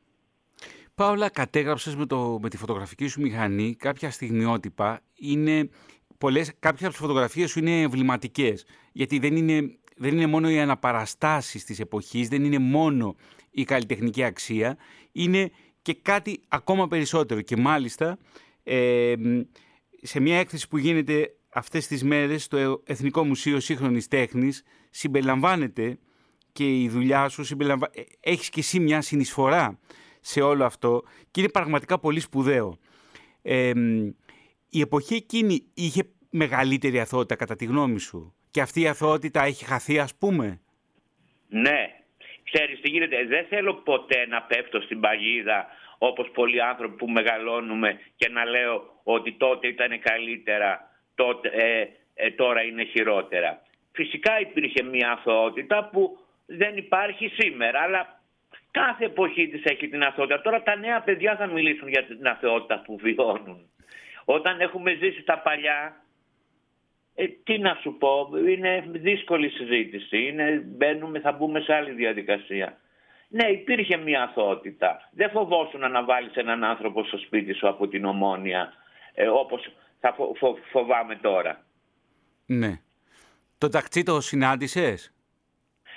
Πάολα, 0.95 1.31
κατέγραψες 1.31 1.97
με, 1.97 2.07
το, 2.07 2.39
με 2.43 2.49
τη 2.49 2.57
φωτογραφική 2.57 3.07
σου 3.07 3.21
μηχανή 3.21 3.75
κάποια 3.79 4.11
στιγμιότυπα. 4.11 5.01
Είναι 5.15 5.69
πολλές, 6.19 6.53
κάποιες 6.59 6.83
από 6.83 6.91
τις 6.91 7.01
φωτογραφίες 7.07 7.51
σου 7.51 7.59
είναι 7.59 7.81
εμβληματικές, 7.81 8.67
γιατί 8.93 9.19
δεν 9.19 9.37
είναι, 9.37 9.79
δεν 9.97 10.13
είναι 10.13 10.27
μόνο 10.27 10.51
οι 10.51 10.59
αναπαραστάσεις 10.59 11.65
της 11.65 11.81
εποχής, 11.81 12.29
δεν 12.29 12.45
είναι 12.45 12.59
μόνο 12.59 13.17
η 13.51 13.65
καλλιτεχνική 13.65 14.25
αξία, 14.25 14.77
είναι 15.13 15.51
και 15.83 15.95
κάτι 16.03 16.41
ακόμα 16.49 16.89
περισσότερο. 16.89 17.41
Και 17.41 17.57
μάλιστα, 17.57 18.19
ε, 18.63 19.15
σε 20.03 20.21
μια 20.21 20.39
έκθεση 20.39 20.69
που 20.69 20.79
γίνεται 20.79 21.35
αυτές 21.49 21.87
τις 21.87 22.05
μέρες 22.05 22.45
στο 22.45 22.83
Εθνικό 22.85 23.25
Μουσείο 23.25 23.61
Σύγχρονης 23.61 24.09
Τέχνης, 24.09 24.63
συμπεριλαμβάνεται 24.95 25.99
και 26.53 26.65
η 26.65 26.89
δουλειά 26.89 27.29
σου, 27.29 27.45
συμπεριλαμβα... 27.45 27.91
ε, 27.95 28.03
έχεις 28.21 28.49
και 28.49 28.61
εσύ 28.61 28.81
μια 28.81 29.01
συνεισφορά 29.01 29.79
σε 30.21 30.41
όλο 30.41 30.65
αυτό 30.65 31.03
και 31.31 31.41
είναι 31.41 31.51
πραγματικά 31.51 31.99
πολύ 31.99 32.21
σπουδαίο. 32.21 32.79
Ε, 33.43 33.73
η 34.71 34.81
εποχή 34.81 35.15
εκείνη 35.15 35.71
είχε 35.75 36.03
μεγαλύτερη 36.31 37.01
αθωότητα 37.01 37.35
κατά 37.35 37.57
τη 37.57 37.65
γνώμη 37.65 38.01
σου 38.01 38.35
και 38.51 38.61
αυτή 38.61 38.81
η 38.81 38.87
αθωότητα 38.89 39.43
έχει 39.45 39.65
χαθεί 39.65 39.99
ας 39.99 40.17
πούμε; 40.19 40.61
Ναι, 41.49 41.81
ξέρεις 42.43 42.81
τι 42.81 42.89
γίνεται, 42.89 43.25
δεν 43.27 43.47
θέλω 43.47 43.75
ποτέ 43.75 44.27
να 44.27 44.43
πέφτω 44.43 44.81
στην 44.81 45.01
παγίδα 45.01 45.67
όπως 45.99 46.31
πολλοί 46.31 46.63
άνθρωποι 46.63 46.97
που 46.97 47.09
μεγαλώνουμε 47.11 48.01
και 48.17 48.29
να 48.29 48.45
λέω 48.45 49.01
ότι 49.03 49.33
τότε 49.33 49.67
ήταν 49.67 50.01
καλύτερα, 50.01 50.91
τότε, 51.15 51.49
ε, 51.49 51.89
ε, 52.15 52.31
τώρα 52.31 52.63
είναι 52.63 52.85
χειρότερα. 52.85 53.63
Φυσικά 53.95 54.41
υπήρχε 54.41 54.83
μια 54.83 55.11
αθωότητα 55.11 55.89
που 55.93 56.19
δεν 56.47 56.77
υπάρχει 56.77 57.29
σήμερα, 57.29 57.81
αλλά 57.81 58.21
κάθε 58.71 59.05
εποχή 59.05 59.49
της 59.49 59.63
έχει 59.65 59.89
την 59.89 60.03
αθωότητα. 60.03 60.41
Τώρα 60.41 60.63
τα 60.63 60.77
νέα 60.77 61.01
παιδιά 61.01 61.37
θα 61.37 61.47
μιλήσουν 61.47 61.89
για 61.89 62.05
την 62.05 62.27
αθωότητα 62.27 62.83
που 62.85 62.97
βιώνουν. 62.97 63.71
Όταν 64.25 64.61
έχουμε 64.61 64.95
ζήσει 64.95 65.23
τα 65.23 65.39
παλιά, 65.39 65.97
ε, 67.15 67.27
τι 67.45 67.59
να 67.59 67.79
σου 67.83 67.97
πω, 67.99 68.31
είναι 68.49 68.85
δύσκολη 68.87 69.49
συζήτηση. 69.49 70.27
Είναι, 70.27 70.63
μπαίνουμε, 70.67 71.21
θα 71.21 71.33
μπούμε 71.33 71.61
σε 71.61 71.75
άλλη 71.75 71.91
διαδικασία. 71.91 72.79
Ναι, 73.29 73.47
υπήρχε 73.47 73.97
μια 73.97 74.23
αθωότητα. 74.23 75.09
Δεν 75.13 75.31
φοβόσουν 75.31 75.91
να 75.91 76.05
βάλεις 76.05 76.35
έναν 76.35 76.65
άνθρωπο 76.65 77.05
στο 77.05 77.19
σπίτι 77.19 77.53
σου 77.55 77.69
από 77.69 77.89
την 77.89 78.05
ομόνια, 78.05 78.73
ε, 79.15 79.29
όπως 79.29 79.73
θα 80.01 80.13
φο- 80.13 80.35
φο- 80.39 80.59
φοβάμαι 80.71 81.17
τώρα. 81.17 81.65
Ναι. 82.47 82.81
Το 83.59 83.69
ταξί 83.69 84.03
το 84.03 84.21
συνάντησες; 84.21 85.13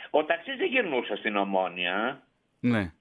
Ο 0.10 0.26
ταξής 0.26 0.58
δεν 0.58 0.68
γυρνούσε 0.68 1.16
στην 1.16 1.36
ομόνια. 1.36 2.24
Ναι. 2.60 2.92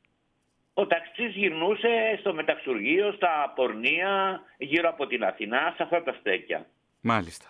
Ο 0.74 0.86
ταξής 0.86 1.34
γυρνούσε 1.34 2.16
στο 2.20 2.34
μεταξουργείο, 2.34 3.12
στα 3.12 3.52
πορνεία, 3.54 4.40
γύρω 4.58 4.88
από 4.88 5.06
την 5.06 5.24
Αθηνά, 5.24 5.72
σε 5.76 5.82
αυτά 5.82 6.02
τα 6.02 6.12
στέκια. 6.20 6.66
Μάλιστα. 7.00 7.46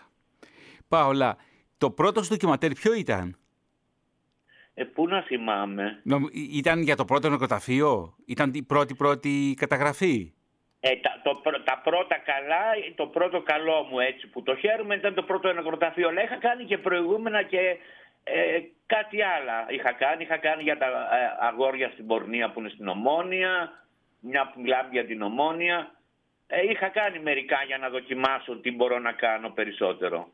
Πάολα, 0.89 1.37
το 1.79 1.91
πρώτο 1.91 2.23
σου 2.23 2.29
ντοκιματέρ 2.29 2.73
ποιο 2.73 2.95
ήταν; 2.95 3.37
Ε, 4.75 4.85
πού 4.85 5.07
να 5.09 5.23
θυμάμαι. 5.23 6.01
Νομ- 6.05 6.35
ή- 6.35 6.49
Ήταν 6.53 6.83
για 6.83 6.97
το 6.97 7.05
πρώτο 7.05 7.29
νεκροταφείο; 7.29 8.17
Ήταν 8.27 8.51
η 8.55 8.63
πρώτη 8.63 8.95
πρώτη 8.95 9.55
καταγραφή; 9.57 10.33
Ε, 10.89 10.97
τα, 10.97 11.21
το, 11.23 11.35
πρω- 11.35 11.63
τα 11.63 11.81
πρώτα 11.85 12.17
καλά, 12.31 12.65
το 12.95 13.07
πρώτο 13.07 13.43
καλό 13.43 13.87
μου 13.91 13.99
έτσι 14.01 14.27
που 14.27 14.43
το 14.43 14.57
χαίρομαι 14.57 14.95
ήταν 14.95 15.15
το 15.15 15.23
πρώτο 15.23 15.53
νεκροταφείο. 15.53 16.09
Αλλά 16.09 16.23
είχα 16.23 16.37
κάνει 16.37 16.65
και 16.65 16.79
προηγούμενα 16.79 17.43
και 17.43 17.77
ε, 18.25 18.61
κάτι 18.87 19.23
άλλα 19.23 19.67
είχα 19.69 19.93
κάνει. 19.93 20.23
Είχα 20.23 20.37
κάνει 20.37 20.63
για 20.63 20.79
τα 20.79 20.87
ε, 20.87 21.47
αγόρια 21.49 21.91
στην 21.91 22.07
πορνεία 22.07 22.51
που 22.51 22.61
είναι 22.61 22.69
στην 22.69 22.89
Ομόνια, 22.89 23.85
μια 24.21 24.51
που 24.51 24.61
μιλάμε 24.61 24.89
για 24.93 25.07
την 25.07 25.23
Ομόνια. 25.23 25.91
Ε, 26.47 26.71
είχα 26.71 26.89
κάνει 26.89 27.19
μερικά 27.19 27.57
για 27.67 27.79
να 27.79 27.89
δοκιμάσω 27.89 28.61
τι 28.61 28.71
μπορώ 28.73 28.99
να 28.99 29.13
κάνω 29.13 29.51
περισσότερο. 29.51 30.29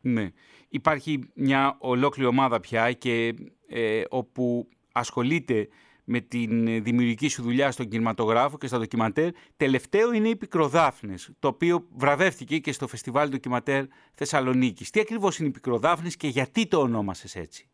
Ναι. 0.00 0.26
Υπάρχει 0.68 1.32
μια 1.34 1.76
ολόκληρη 1.78 2.28
ομάδα 2.28 2.60
πια 2.60 2.92
και 2.92 3.34
ε, 3.68 4.02
όπου 4.08 4.68
ασχολείται 4.92 5.68
με 6.10 6.20
την 6.20 6.66
ε, 6.68 6.80
δημιουργική 6.80 7.28
σου 7.28 7.42
δουλειά 7.42 7.70
στον 7.70 7.88
κινηματογράφο 7.88 8.58
και 8.58 8.66
στα 8.66 8.78
ντοκιματέρ. 8.78 9.30
Τελευταίο 9.56 10.12
είναι 10.12 10.28
οι 10.28 10.36
Πικροδάφνες, 10.36 11.32
το 11.38 11.48
οποίο 11.48 11.86
βραβεύτηκε 11.96 12.58
και 12.58 12.72
στο 12.72 12.86
Φεστιβάλ 12.88 13.28
Ντοκιματέρ 13.28 13.84
Θεσσαλονίκης. 14.14 14.90
Τι 14.90 15.00
ακριβώς 15.00 15.38
είναι 15.38 15.48
οι 15.48 15.50
Πικροδάφνες 15.50 16.16
και 16.16 16.26
γιατί 16.28 16.66
το 16.66 16.80
ονόμασες 16.80 17.36
έτσι; 17.36 17.68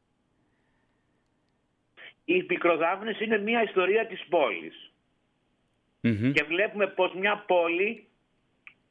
Οι 2.24 2.42
Πικροδάφνες 2.42 3.20
είναι 3.20 3.38
μια 3.38 3.62
ιστορία 3.62 4.06
της 4.06 4.24
πόλης. 4.28 4.92
Μμμ. 6.00 6.32
και 6.32 6.44
βλέπουμε 6.44 6.86
πως 6.86 7.14
μια 7.14 7.44
πόλη 7.46 8.08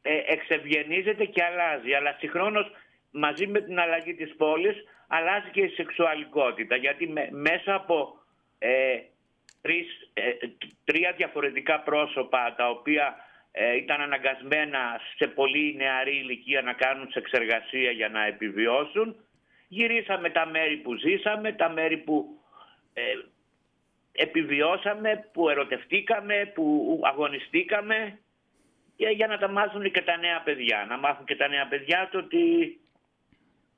ε, 0.01 0.17
εξευγενίζεται 0.25 1.25
και 1.25 1.43
αλλάζει. 1.43 1.93
Αλλά 1.93 2.15
συγχρόνως 2.19 2.71
μαζί 3.11 3.47
με 3.47 3.61
την 3.61 3.79
αλλαγή 3.79 4.13
της 4.13 4.35
πόλης 4.35 4.75
αλλάζει 5.07 5.49
και 5.51 5.61
η 5.61 5.67
σεξουαλικότητα. 5.69 6.75
Γιατί 6.75 7.07
με- 7.07 7.29
μέσα 7.31 7.73
από 7.75 8.17
ε, 8.59 8.97
τρεις, 9.63 9.87
ε, 10.13 10.31
τρία 10.83 11.13
διαφορετικά 11.17 11.79
πρόσωπα 11.79 12.55
τα 12.57 12.69
οποία 12.69 13.15
ε, 13.51 13.75
ήταν 13.75 14.01
αναγκασμένα 14.01 14.99
σε 15.17 15.27
πολύ 15.27 15.75
νεαρή 15.75 16.15
ηλικία 16.17 16.61
να 16.61 16.73
κάνουν 16.73 17.11
σεξεργασία 17.11 17.91
για 17.91 18.09
να 18.09 18.25
επιβιώσουν, 18.25 19.15
γυρίσαμε 19.67 20.29
τα 20.29 20.45
μέρη 20.45 20.77
που 20.77 20.95
ζήσαμε, 20.95 21.53
τα 21.53 21.69
μέρη 21.69 21.97
που 21.97 22.39
ε, 22.93 23.01
επιβιώσαμε, 24.11 25.29
που 25.33 25.49
ερωτευτήκαμε, 25.49 26.51
που 26.55 26.99
αγωνιστήκαμε 27.03 28.19
και 28.95 29.07
για 29.07 29.27
να 29.27 29.37
τα 29.37 29.49
μάθουν 29.49 29.91
και 29.91 30.01
τα 30.01 30.17
νέα 30.17 30.41
παιδιά. 30.41 30.85
Να 30.89 30.97
μάθουν 30.97 31.25
και 31.25 31.35
τα 31.35 31.47
νέα 31.47 31.67
παιδιά 31.67 32.09
το 32.11 32.17
ότι 32.17 32.79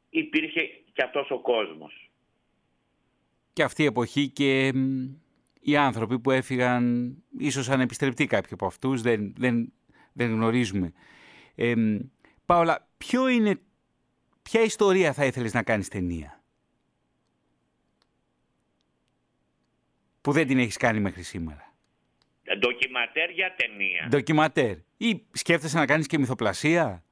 υπήρχε 0.09 0.61
και 0.93 1.03
αυτός 1.03 1.31
ο 1.31 1.39
κόσμος. 1.39 2.09
Και 3.53 3.63
αυτή 3.63 3.83
η 3.83 3.85
εποχή 3.85 4.29
και 4.29 4.71
οι 5.67 5.75
άνθρωποι 5.75 6.19
που 6.19 6.31
έφυγαν, 6.31 7.15
ίσως 7.37 7.69
ανεπιστρεπτεί 7.69 8.25
κάποιοι 8.27 8.49
από 8.53 8.65
αυτούς, 8.65 9.01
δεν, 9.01 9.33
δεν, 9.37 9.73
δεν 10.13 10.31
γνωρίζουμε. 10.31 10.93
Ε, 11.55 11.73
Πάολα, 12.45 12.87
ποιο 12.97 13.27
είναι, 13.27 13.59
ποια 14.41 14.61
ιστορία 14.61 15.13
θα 15.13 15.25
ήθελες 15.25 15.53
να 15.53 15.63
κάνεις 15.63 15.87
ταινία; 15.87 16.43
Που 20.21 20.31
δεν 20.31 20.47
την 20.47 20.57
έχεις 20.59 20.77
κάνει 20.77 20.99
μέχρι 20.99 21.23
σήμερα. 21.23 21.73
Ντοκιματέρ 22.59 23.29
για 23.29 23.53
ταινία. 23.55 24.07
Ντοκιματέρ. 24.09 24.75
Ή 24.97 25.25
σκέφτεσαι 25.31 25.77
να 25.77 25.85
κάνεις 25.85 26.07
και 26.07 26.17
μυθοπλασία; 26.17 27.03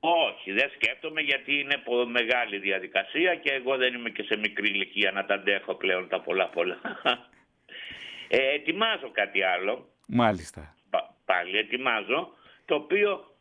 Όχι, 0.00 0.52
δεν 0.52 0.70
σκέφτομαι 0.74 1.20
γιατί 1.20 1.58
είναι 1.58 1.82
μεγάλη 2.10 2.58
διαδικασία 2.58 3.34
και 3.34 3.52
εγώ 3.52 3.76
δεν 3.76 3.94
είμαι 3.94 4.10
και 4.10 4.22
σε 4.22 4.36
μικρή 4.36 4.68
ηλικία 4.68 5.10
να 5.12 5.24
τα 5.24 5.34
αντέχω 5.34 5.74
πλέον 5.74 6.08
τα 6.08 6.20
πολλά 6.20 6.48
πολλά. 6.48 6.80
Ε, 8.32 8.54
ετοιμάζω 8.54 9.10
κάτι 9.12 9.42
άλλο. 9.42 9.88
Μάλιστα. 10.06 10.74
πάλι 11.24 11.58
ετοιμάζω, 11.58 12.32
το 12.64 12.74
οποίο 12.74 13.34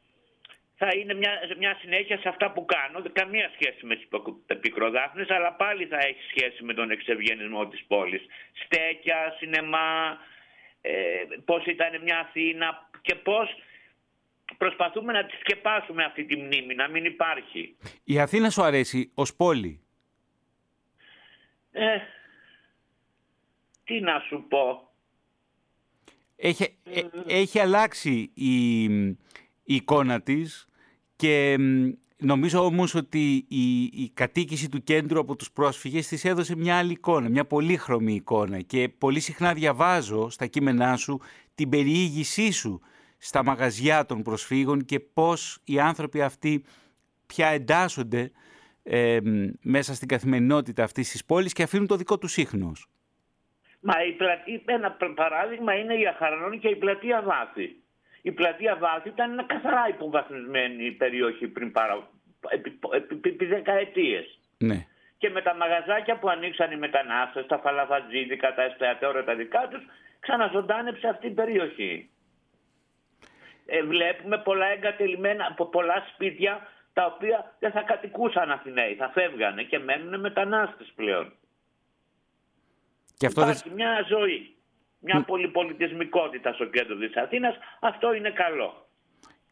θα 0.75 0.89
είναι 0.95 1.13
μια, 1.13 1.31
μια 1.57 1.77
συνέχεια 1.81 2.17
σε 2.17 2.29
αυτά 2.29 2.51
που 2.51 2.65
κάνω. 2.65 3.01
Καμία 3.13 3.51
σχέση 3.53 3.85
με 3.85 3.95
τις 3.95 4.07
επικροδάφνες, 4.45 5.29
αλλά 5.29 5.53
πάλι 5.53 5.85
θα 5.85 5.97
έχει 5.97 6.21
σχέση 6.29 6.63
με 6.63 6.73
τον 6.73 6.91
εξευγενισμό 6.91 7.67
της 7.67 7.83
πόλης. 7.87 8.21
Στέκια, 8.65 9.35
σινεμά, 9.37 10.17
ε, 10.81 11.23
πώς 11.45 11.65
ήταν 11.65 12.01
μια 12.03 12.19
Αθήνα 12.19 12.89
και 13.01 13.15
πώς 13.15 13.55
προσπαθούμε 14.57 15.13
να 15.13 15.25
τη 15.25 15.33
σκεπάσουμε 15.39 16.03
αυτή 16.03 16.25
τη 16.25 16.35
μνήμη, 16.35 16.75
να 16.75 16.87
μην 16.87 17.05
υπάρχει. 17.05 17.75
Η 18.03 18.19
Αθήνα 18.19 18.49
σου 18.49 18.63
αρέσει 18.63 19.11
ως 19.13 19.35
πόλη; 19.35 19.83
Ε, 21.71 21.97
τι 23.89 23.99
να 23.99 24.19
σου 24.19 24.45
πω; 24.47 24.91
Έχει, 26.35 26.77
ε, 26.83 27.01
έχει 27.27 27.59
αλλάξει 27.59 28.31
η, 28.33 28.83
η 28.83 29.17
εικόνα 29.63 30.21
της 30.21 30.67
και 31.15 31.57
νομίζω 32.17 32.65
όμως 32.65 32.95
ότι 32.95 33.45
η, 33.47 33.83
η 33.83 34.11
κατοίκηση 34.13 34.69
του 34.69 34.83
κέντρου 34.83 35.19
από 35.19 35.35
τους 35.35 35.51
πρόσφυγες 35.51 36.07
της 36.07 36.25
έδωσε 36.25 36.55
μια 36.55 36.77
άλλη 36.77 36.91
εικόνα, 36.91 37.29
μια 37.29 37.45
πολύχρωμη 37.45 38.13
εικόνα 38.13 38.61
και 38.61 38.89
πολύ 38.89 39.19
συχνά 39.19 39.53
διαβάζω 39.53 40.29
στα 40.29 40.45
κείμενά 40.47 40.95
σου 40.95 41.19
την 41.55 41.69
περιήγησή 41.69 42.51
σου 42.51 42.81
στα 43.17 43.43
μαγαζιά 43.43 44.05
των 44.05 44.21
προσφύγων 44.21 44.85
και 44.85 44.99
πώς 44.99 45.59
οι 45.63 45.79
άνθρωποι 45.79 46.21
αυτοί 46.21 46.63
πια 47.27 47.47
εντάσσονται 47.47 48.31
μέσα 49.61 49.93
στην 49.93 50.07
καθημερινότητα 50.07 50.83
αυτής 50.83 51.09
της 51.11 51.25
πόλης 51.25 51.53
και 51.53 51.63
αφήνουν 51.63 51.87
το 51.87 51.95
δικό 51.95 52.17
τους 52.17 52.31
σύχνος. 52.31 52.87
Μα 53.79 54.03
η 54.03 54.11
πλατεία, 54.11 54.61
ένα 54.65 54.97
παράδειγμα 55.15 55.73
είναι 55.73 55.93
η 55.93 56.07
Αχαρανών 56.07 56.59
και 56.59 56.67
η 56.67 56.75
πλατεία 56.75 57.21
Βάθη. 57.21 57.75
Η 58.21 58.31
πλατεία 58.31 58.75
Βάθη 58.75 59.09
ήταν 59.09 59.31
ένα 59.31 59.43
καθαρά 59.43 59.87
υποβαθμισμένη 59.89 60.91
περιοχή 60.91 61.47
πριν 61.47 61.71
παρα... 61.71 62.07
επί, 62.49 62.79
επί, 62.93 63.29
επί 63.29 63.45
δεκαετίες. 63.45 64.39
Ναι. 64.57 64.85
Και 65.17 65.29
με 65.29 65.41
τα 65.41 65.55
μαγαζάκια 65.55 66.19
που 66.19 66.29
ανοίξαν 66.29 66.71
οι 66.71 66.77
μετανάστες, 66.77 67.45
τα 67.45 67.57
φαλαφατζίδικα, 67.57 68.53
τα 68.53 68.63
εστιατόρια 68.63 69.23
τα 69.23 69.35
δικά 69.35 69.67
τους, 69.67 69.81
ξαναζωντάνεψε 70.19 71.07
αυτή 71.07 71.27
η 71.27 71.31
περιοχή. 71.31 72.09
Ε, 73.65 73.83
βλέπουμε 73.83 74.37
πολλά 74.37 74.65
εγκατελειμμένα, 74.65 75.55
πολλά 75.71 76.05
σπίτια 76.13 76.67
τα 76.93 77.05
οποία 77.05 77.55
δεν 77.59 77.71
θα 77.71 77.81
κατοικούσαν 77.81 78.51
Αθηναίοι, 78.51 78.95
θα 78.95 79.09
φεύγανε 79.09 79.63
και 79.63 79.79
μένουν 79.79 80.19
μετανάστες 80.19 80.91
πλέον. 80.95 81.33
Και 83.19 83.25
αυτό 83.25 83.41
Υπάρχει 83.41 83.69
μια 83.69 84.05
ζωή, 84.07 84.55
μια 84.99 85.23
πολυπολιτισμικότητα 85.23 86.53
στο 86.53 86.65
κέντρο 86.65 86.95
της 86.95 87.15
Αθήνας, 87.15 87.55
αυτό 87.79 88.13
είναι 88.13 88.31
καλό. 88.31 88.87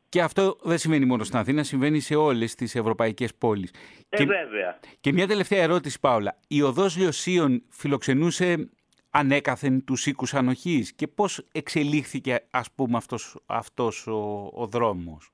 Και 0.10 0.22
αυτό 0.22 0.58
δεν 0.62 0.78
σημαίνει 0.78 1.06
μόνο 1.06 1.24
στην 1.24 1.38
Αθήνα, 1.38 1.64
συμβαίνει 1.64 2.00
σε 2.00 2.16
όλες 2.16 2.56
τις 2.56 2.76
ευρωπαϊκές 2.76 3.36
πόλεις. 3.36 3.74
Ε, 4.10 4.18
και, 4.18 4.26
βέβαια. 4.26 4.80
Και 5.00 5.14
μια 5.14 5.28
τελευταία 5.28 5.62
ερώτηση, 5.64 6.00
Πάολα. 6.00 6.40
Η 6.48 6.62
οδός 6.62 6.98
Λιωσίων 6.98 7.64
φιλοξενούσε 7.70 8.70
ανέκαθεν 9.10 9.86
τους 9.86 10.06
οίκους 10.06 10.34
ανοχής 10.34 10.94
και 10.94 11.08
πώς 11.08 11.48
εξελίχθηκε 11.52 12.48
ας 12.52 12.72
πούμε 12.72 12.98
αυτός, 12.98 13.44
αυτός 13.46 14.08
ο, 14.08 14.50
ο 14.54 14.68
δρόμος; 14.68 15.32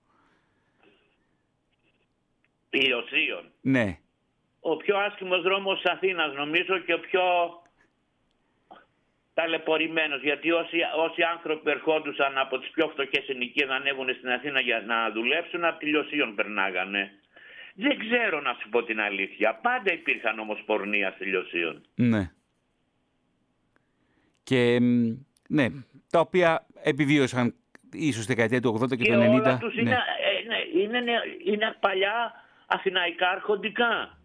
Λιωσίων. 2.69 3.51
Ναι. 3.61 3.97
Ο 4.59 4.77
πιο 4.77 4.97
άσχημος 4.97 5.41
δρόμος 5.41 5.81
της 5.81 5.91
Αθήνας 5.91 6.33
νομίζω 6.33 6.79
και 6.79 6.93
ο 6.93 6.99
πιο 6.99 7.21
ταλαιπωρημένος 9.33 10.21
γιατί 10.21 10.51
όσοι, 10.51 10.77
όσοι 10.97 11.21
άνθρωποι 11.21 11.71
ερχόντουσαν 11.71 12.37
από 12.37 12.59
τις 12.59 12.69
πιο 12.69 12.87
φτωχές 12.87 13.27
ενοικίες 13.27 13.67
να 13.67 13.75
ανέβουν 13.75 14.09
στην 14.17 14.29
Αθήνα 14.29 14.59
για 14.59 14.83
να 14.87 15.11
δουλέψουν 15.11 15.63
από 15.63 15.79
τη 15.79 15.85
Λιωσίων 15.85 16.35
περνάγανε. 16.35 17.11
Δεν 17.75 17.99
ξέρω 17.99 18.41
να 18.41 18.53
σου 18.61 18.69
πω 18.69 18.83
την 18.83 18.99
αλήθεια. 18.99 19.59
Πάντα 19.61 19.93
υπήρχαν 19.93 20.39
όμως 20.39 20.63
πορνεία 20.65 21.11
στη 21.15 21.25
Λιωσίων. 21.25 21.81
Ναι. 21.95 22.31
Και 24.43 24.79
ναι, 25.47 25.67
τα 26.09 26.19
οποία 26.19 26.65
επιβίωσαν 26.83 27.55
ίσως 27.91 28.25
δεκαετία 28.25 28.61
του 28.61 28.79
80 28.81 28.87
και, 28.87 28.95
του 28.95 29.19
90. 29.19 29.29
Όλα 29.29 29.57
τους 29.57 29.75
ναι. 29.75 29.81
είναι, 29.81 29.91
ε, 29.91 30.81
είναι, 30.81 30.97
είναι, 30.97 31.11
είναι 31.45 31.75
παλιά 31.79 32.31
αθηναϊκά 32.67 33.29
αρχοντικά. 33.29 34.17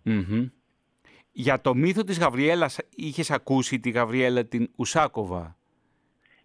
Για 1.40 1.60
το 1.60 1.74
μύθο 1.74 2.04
της 2.04 2.18
Γαβριέλας 2.18 2.78
είχες 2.96 3.30
ακούσει 3.30 3.80
τη 3.80 3.90
Γαβριέλα 3.90 4.44
την 4.46 4.70
Ουσάκοβα; 4.76 5.56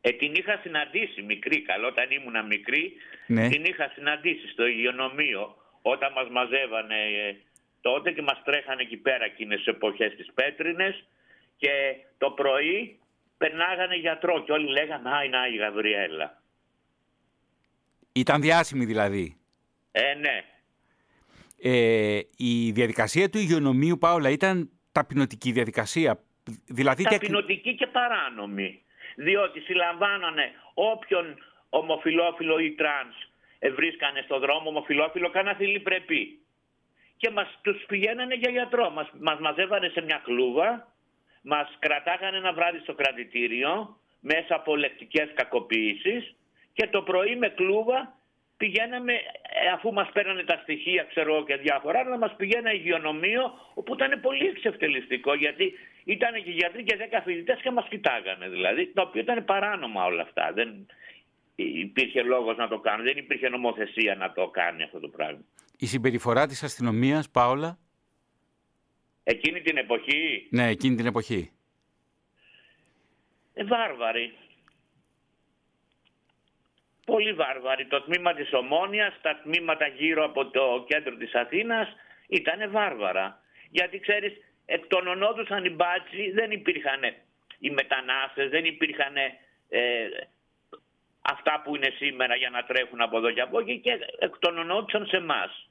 Ε, 0.02 0.12
την 0.12 0.34
είχα 0.36 0.60
συναντήσει 0.62 1.22
μικρή, 1.22 1.62
καλό 1.62 1.88
όταν 1.88 2.12
ήμουνα 2.12 2.44
μικρή, 2.44 2.94
ναι. 3.28 3.50
την 3.50 3.64
είχα 3.66 3.92
συναντήσει 3.94 4.48
στο 4.48 4.66
υγειονομείο 4.66 5.56
όταν 5.82 6.12
μας 6.12 6.30
μαζεύανε 6.30 6.96
ε, 6.96 7.36
τότε 7.82 8.12
και 8.12 8.22
μας 8.22 8.42
τρέχανε 8.44 8.82
εκεί 8.82 8.98
πέρα 8.98 9.26
εκείνες 9.26 9.58
τις 9.58 9.68
εποχές 9.68 10.16
τις 10.16 10.32
πέτρινες 10.34 11.06
και 11.58 11.70
το 12.18 12.32
πρωί 12.32 13.00
περνάγανε 13.38 13.96
γιατρό 13.96 14.44
και 14.44 14.52
όλοι 14.52 14.72
λέγανε 14.72 15.10
«Α, 15.10 15.24
είναι 15.24 15.38
η 15.54 15.58
Γαβριέλα». 15.58 16.42
Ήταν 18.12 18.42
διάσημη 18.42 18.86
δηλαδή. 18.86 19.38
Ε, 19.92 20.14
ναι. 20.14 20.44
Ε, 21.62 22.20
η 22.38 22.72
διαδικασία 22.72 23.30
του 23.30 23.38
υγειονομείου, 23.38 23.98
Πάολα, 23.98 24.30
ήταν 24.30 24.68
ταπεινωτική 24.94 25.52
διαδικασία. 25.52 26.20
Δηλαδή 26.66 27.04
ταπεινωτική 27.04 27.76
και 27.76 27.88
παράνομη. 27.88 28.82
Διότι 29.16 29.60
συλλαμβάνανε 29.60 30.52
όποιον 30.74 31.26
ομοφυλόφιλο 31.70 32.60
ή 32.60 32.72
τρανς 32.72 33.16
βρίσκανε 33.76 34.22
στο 34.26 34.40
δρόμο 34.40 34.70
ομοφυλόφιλο 34.70 35.30
κανένα 35.30 35.58
πρέπει. 35.84 36.40
Και 37.18 37.30
μας 37.30 37.60
τους 37.62 37.84
πηγαίνανε 37.88 38.36
για 38.36 38.52
γιατρό. 38.52 38.90
Μας, 38.90 39.08
μας 39.20 39.40
μαζεύανε 39.40 39.90
σε 39.90 40.02
μια 40.02 40.22
κλούβα 40.24 40.94
μας 41.44 41.78
κρατάγανε 41.80 42.38
ένα 42.38 42.54
βράδυ 42.54 42.80
στο 42.80 42.94
κρατητήριο 42.94 43.98
μέσα 44.20 44.56
από 44.56 44.76
λεκτικές 44.76 45.30
κακοποίησεις 45.34 46.36
και 46.74 46.88
το 46.88 47.02
πρωί 47.02 47.36
με 47.36 47.50
κλούβα 47.50 48.16
πηγαίναμε, 48.58 49.14
ε, 49.14 49.70
αφού 49.74 49.94
μας 49.94 50.10
παίρνανε 50.14 50.44
τα 50.44 50.60
στοιχεία 50.62 51.04
ξέρω 51.04 51.44
και 51.44 51.56
διάφορα, 51.56 52.04
να 52.04 52.18
μας 52.18 52.36
πηγαίνει 52.36 52.72
υγειονομείο 52.74 53.44
όπου 53.74 53.94
ήταν 53.94 54.20
πολύ 54.22 54.48
εξευτελιστικό 54.48 55.34
γιατί 55.34 55.74
ήταν 56.04 56.34
και 56.44 56.52
γιατροί 56.52 56.84
και 56.84 56.96
δέκα 56.96 57.22
φοιτητές 57.22 57.60
και 57.62 57.72
μας 57.72 57.88
κοιτάγανε 57.90 58.50
δηλαδή, 58.50 58.88
το 58.94 59.02
οποίο 59.02 59.22
ήταν 59.22 59.46
παράνομα 59.46 60.06
όλα 60.06 60.22
αυτά. 60.22 60.52
Δεν 60.54 60.88
υπήρχε 61.56 62.22
λόγος 62.22 62.58
να 62.58 62.68
το 62.68 62.80
κάνουν, 62.80 63.06
δεν 63.06 63.18
υπήρχε 63.18 63.50
νομοθεσία 63.50 64.16
να 64.16 64.34
το 64.34 64.48
κάνει 64.48 64.84
αυτό 64.84 65.00
το 65.00 65.08
πράγμα. 65.08 65.44
Η 65.78 65.86
συμπεριφορά 65.86 66.48
της 66.48 66.64
αστυνομίας, 66.64 67.30
Πάολα, 67.30 67.78
Εκείνη 69.24 69.62
την 69.62 69.78
εποχή; 69.78 70.48
Ναι, 70.50 70.68
εκείνη 70.68 70.96
την 70.96 71.06
εποχή. 71.06 71.52
Ε, 73.54 73.64
βάρβαροι. 73.64 74.34
Πολύ 77.06 77.34
βάρβαροι. 77.34 77.86
Το 77.86 78.02
τμήμα 78.02 78.34
της 78.34 78.54
Ομόνιας, 78.54 79.14
τα 79.22 79.40
τμήματα 79.44 79.88
γύρω 79.88 80.26
από 80.26 80.46
το 80.46 80.86
κέντρο 80.88 81.16
της 81.16 81.34
Αθήνας 81.34 81.88
ήταν 82.28 82.72
βάρβαρα. 82.72 83.42
Γιατί 83.70 84.00
ξέρεις, 84.00 84.34
εκ 84.66 84.86
των 84.88 85.08
ονόντουσαν 85.08 85.66
οι 85.66 85.70
μπάτσι, 85.70 86.32
δεν 86.32 86.52
υπήρχαν 86.52 87.02
οι 87.60 87.70
μετανάστες, 87.70 88.50
δεν 88.50 88.66
υπήρχαν 88.66 89.16
ε, 89.70 89.82
αυτά 91.22 91.62
που 91.64 91.76
είναι 91.76 91.90
σήμερα 91.96 92.36
για 92.36 92.50
να 92.50 92.64
τρέχουν 92.64 93.02
από 93.02 93.18
εδώ 93.18 93.32
και 93.32 93.42
από 93.42 93.60
εκεί 93.60 93.80
και 93.80 93.92
εκ 94.20 94.38
των 94.40 94.58
ονόντουσαν 94.58 95.06
σε 95.06 95.18
εμάς. 95.18 95.70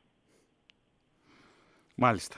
Μάλιστα. 1.94 2.36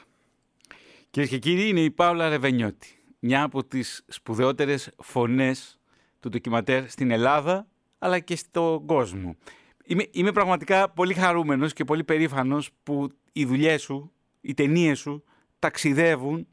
Κυρίες 1.10 1.30
και 1.30 1.38
κύριοι, 1.38 1.68
είναι 1.68 1.80
η 1.80 1.90
Πάολα 1.90 2.28
Ρεβενιώτη. 2.28 3.02
μια 3.20 3.42
από 3.42 3.64
τις 3.64 4.04
σπουδαιότερες 4.08 4.94
φωνές 5.02 5.80
του 6.20 6.28
ντοκιματέρ 6.28 6.88
στην 6.88 7.10
Ελλάδα 7.10 7.66
αλλά 8.04 8.18
και 8.18 8.36
στον 8.36 8.86
κόσμο. 8.86 9.36
Είμαι, 9.84 10.06
είμαι 10.10 10.32
πραγματικά 10.32 10.90
πολύ 10.90 11.14
χαρούμενος 11.14 11.72
και 11.72 11.84
πολύ 11.84 12.04
περήφανος 12.04 12.70
που 12.82 13.12
οι 13.32 13.44
δουλειές 13.44 13.82
σου, 13.82 14.12
οι 14.40 14.54
ταινίες 14.54 14.98
σου 14.98 15.24
ταξιδεύουν 15.58 16.48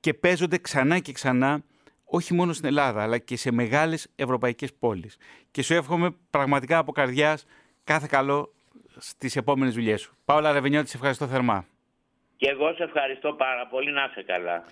και 0.00 0.14
παίζονται 0.14 0.58
ξανά 0.58 0.98
και 0.98 1.12
ξανά 1.12 1.62
όχι 2.04 2.34
μόνο 2.34 2.52
στην 2.52 2.66
Ελλάδα 2.66 3.02
αλλά 3.02 3.18
και 3.18 3.36
σε 3.36 3.52
μεγάλες 3.52 4.08
ευρωπαϊκές 4.16 4.74
πόλεις. 4.74 5.16
Και 5.50 5.62
σου 5.62 5.74
εύχομαι 5.74 6.16
πραγματικά 6.30 6.78
από 6.78 6.92
καρδιάς 6.92 7.44
κάθε 7.84 8.06
καλό 8.10 8.54
στις 8.96 9.36
επόμενες 9.36 9.74
δουλειές 9.74 10.00
σου. 10.00 10.16
Πάολα 10.24 10.52
Ρεβενιώτη, 10.52 10.88
σε 10.88 10.96
ευχαριστώ 10.96 11.26
θερμά. 11.26 11.66
Και 12.36 12.48
εγώ 12.48 12.72
σε 12.74 12.82
ευχαριστώ 12.82 13.32
πάρα 13.32 13.66
πολύ, 13.66 13.92
να 13.92 14.08
είσαι 14.10 14.22
καλά. 14.22 14.64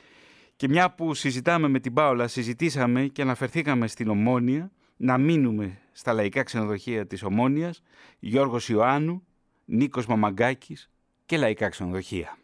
Και 0.57 0.69
μια 0.69 0.91
που 0.91 1.15
συζητάμε 1.15 1.69
με 1.69 1.81
την 1.81 1.93
Πάολα, 1.93 2.29
συζητήσαμε 2.29 3.03
και 3.07 3.23
αναφερθήκαμε 3.23 3.87
στην 3.87 4.09
Ομόνια, 4.09 4.71
να 4.97 5.19
μείνουμε 5.19 5.79
στα 5.93 6.13
λαϊκά 6.13 6.43
ξενοδοχεία 6.43 7.07
της 7.07 7.23
Ομόνιας, 7.23 7.83
Γιώργος 8.19 8.69
Ιωάννου, 8.69 9.27
Νίκος 9.65 10.07
Μαμαγκάκης 10.07 10.91
και 11.27 11.37
λαϊκά 11.37 11.69
ξενοδοχεία. 11.69 12.39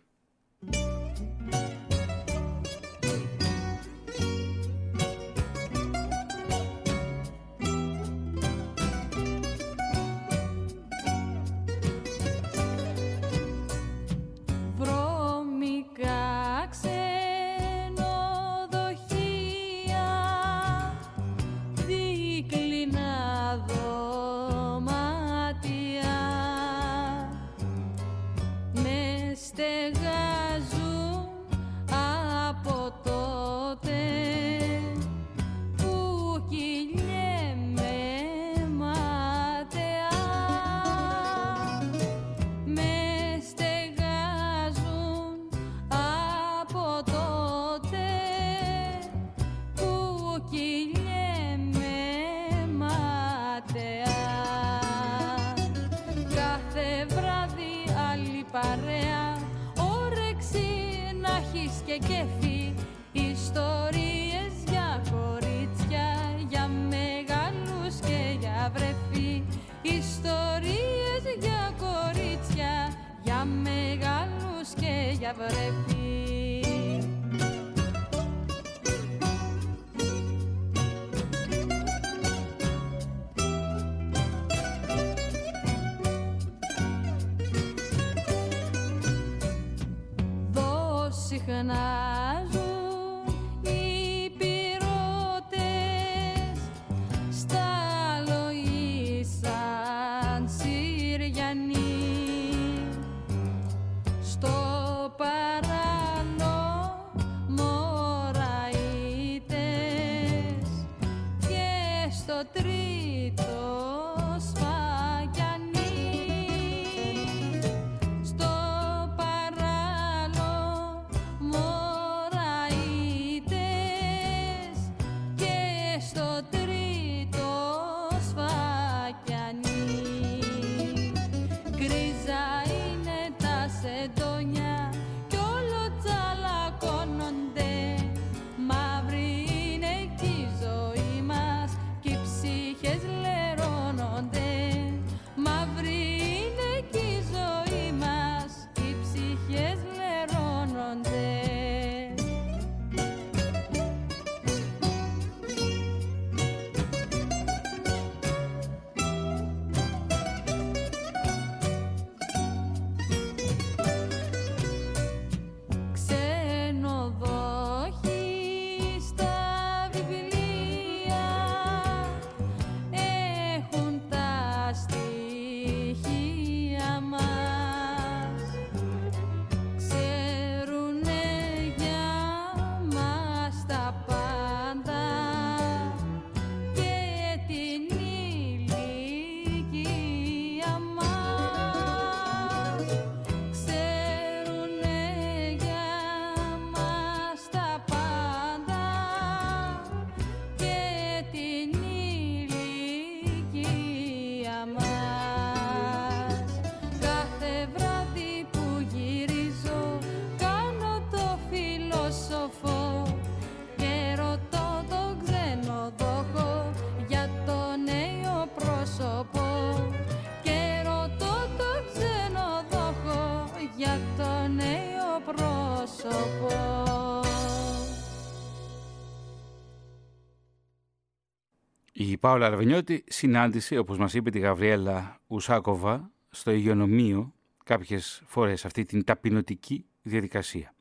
Πάολα 232.21 232.47
Αρβενιώτη 232.47 233.05
συνάντησε, 233.09 233.79
όπως 233.79 233.99
μας 233.99 234.15
είπε, 234.15 234.31
τη 234.31 234.39
Γαβριέλα 234.39 235.21
Ουσάκοβα 235.27 236.11
στο 236.31 236.51
υγειονομείο 236.51 237.35
κάποιες 237.65 238.23
φορές 238.27 238.65
αυτή 238.65 238.85
την 238.85 239.05
ταπεινωτική 239.05 239.87
διαδικασία. 240.03 240.75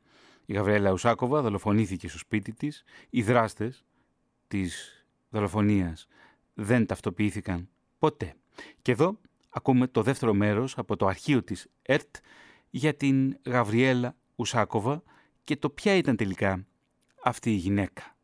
Η 0.46 0.52
Γαβριέλα 0.52 0.92
Ουσάκοβα 0.92 1.42
δολοφονήθηκε 1.42 2.08
στο 2.08 2.18
σπίτι 2.18 2.52
της. 2.52 2.84
Οι 3.10 3.22
δράστες 3.22 3.84
της 4.48 5.04
δολοφονίας 5.30 6.06
δεν 6.54 6.86
ταυτοποιήθηκαν 6.86 7.68
ποτέ. 7.98 8.34
Και 8.82 8.92
εδώ 8.92 9.18
ακούμε 9.50 9.86
το 9.86 10.02
δεύτερο 10.02 10.34
μέρος 10.34 10.78
από 10.78 10.96
το 10.96 11.06
αρχείο 11.06 11.42
της 11.42 11.66
ΕΡΤ 11.82 12.16
για 12.70 12.94
την 12.94 13.38
Γαβριέλα 13.46 14.16
Ουσάκοβα 14.36 15.02
και 15.44 15.56
το 15.56 15.70
ποια 15.70 15.94
ήταν 15.94 16.16
τελικά 16.16 16.66
αυτή 17.24 17.50
η 17.50 17.56
γυναίκα. 17.56 18.16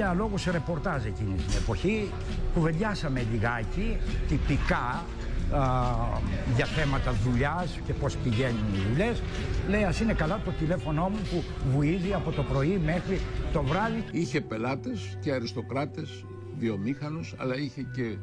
Για 0.00 0.14
λόγους 0.14 0.44
ρεπορτάζ 0.44 1.04
εκείνη 1.04 1.34
την 1.34 1.56
εποχή, 1.62 2.10
κουβεντιάσαμε 2.54 3.26
λιγάκι, 3.32 3.96
τυπικά, 4.28 5.04
α, 5.52 5.62
για 6.56 6.64
θέματα 6.64 7.12
δουλειάς 7.12 7.78
και 7.86 7.92
πώς 7.92 8.16
πηγαίνουν 8.16 8.74
οι 8.74 8.88
δουλειές. 8.88 9.22
Λέει, 9.68 9.84
ας 9.84 10.00
είναι 10.00 10.12
καλά 10.12 10.40
το 10.44 10.50
τηλέφωνό 10.50 11.08
μου 11.08 11.18
που 11.30 11.44
βουίζει 11.72 12.12
από 12.12 12.30
το 12.30 12.42
πρωί 12.42 12.80
μέχρι 12.84 13.20
το 13.52 13.62
βράδυ. 13.62 14.04
Είχε 14.10 14.40
πελάτες 14.40 15.18
και 15.20 15.32
αριστοκράτες, 15.32 16.24
βιομήχανους, 16.58 17.34
αλλά 17.38 17.56
είχε 17.56 17.82
και 17.82 18.16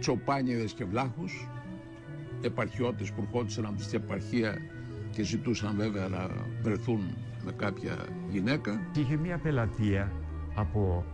τσοπάνιδες 0.00 0.72
και 0.72 0.84
βλάχους, 0.84 1.48
επαρχιώτες 2.42 3.10
που 3.10 3.22
ερχόντουσαν 3.26 3.64
από 3.64 3.76
την 3.76 4.00
επαρχία 4.04 4.56
και 5.10 5.22
ζητούσαν 5.22 5.74
βέβαια 5.76 6.08
να 6.08 6.28
βρεθούν 6.62 7.00
με 7.44 7.52
κάποια 7.52 7.96
γυναίκα. 8.30 8.80
Είχε 8.96 9.16
μια 9.16 9.38
πελατεία 9.38 10.12
από 10.54 11.04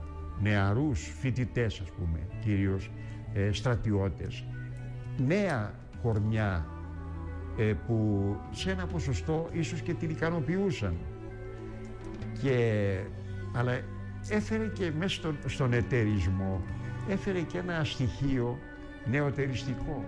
νεαρούς 0.40 1.14
φοιτητές 1.20 1.80
ας 1.80 1.90
πούμε, 1.90 2.18
κυρίως 2.40 2.90
ε, 3.34 3.52
στρατιώτες. 3.52 4.44
Νέα 5.26 5.74
κορμιά 6.02 6.66
ε, 7.58 7.72
που 7.86 8.36
σε 8.50 8.70
ένα 8.70 8.86
ποσοστό 8.86 9.48
ίσως 9.52 9.80
και 9.80 9.94
την 9.94 10.10
ικανοποιούσαν. 10.10 10.96
Και, 12.42 12.98
αλλά 13.54 13.80
έφερε 14.28 14.66
και 14.66 14.92
μέσα 14.98 15.14
στον, 15.14 15.38
στον 15.46 15.72
εταιρισμό, 15.72 16.62
έφερε 17.08 17.40
και 17.40 17.58
ένα 17.58 17.84
στοιχείο 17.84 18.58
νεοτεριστικό. 19.10 20.04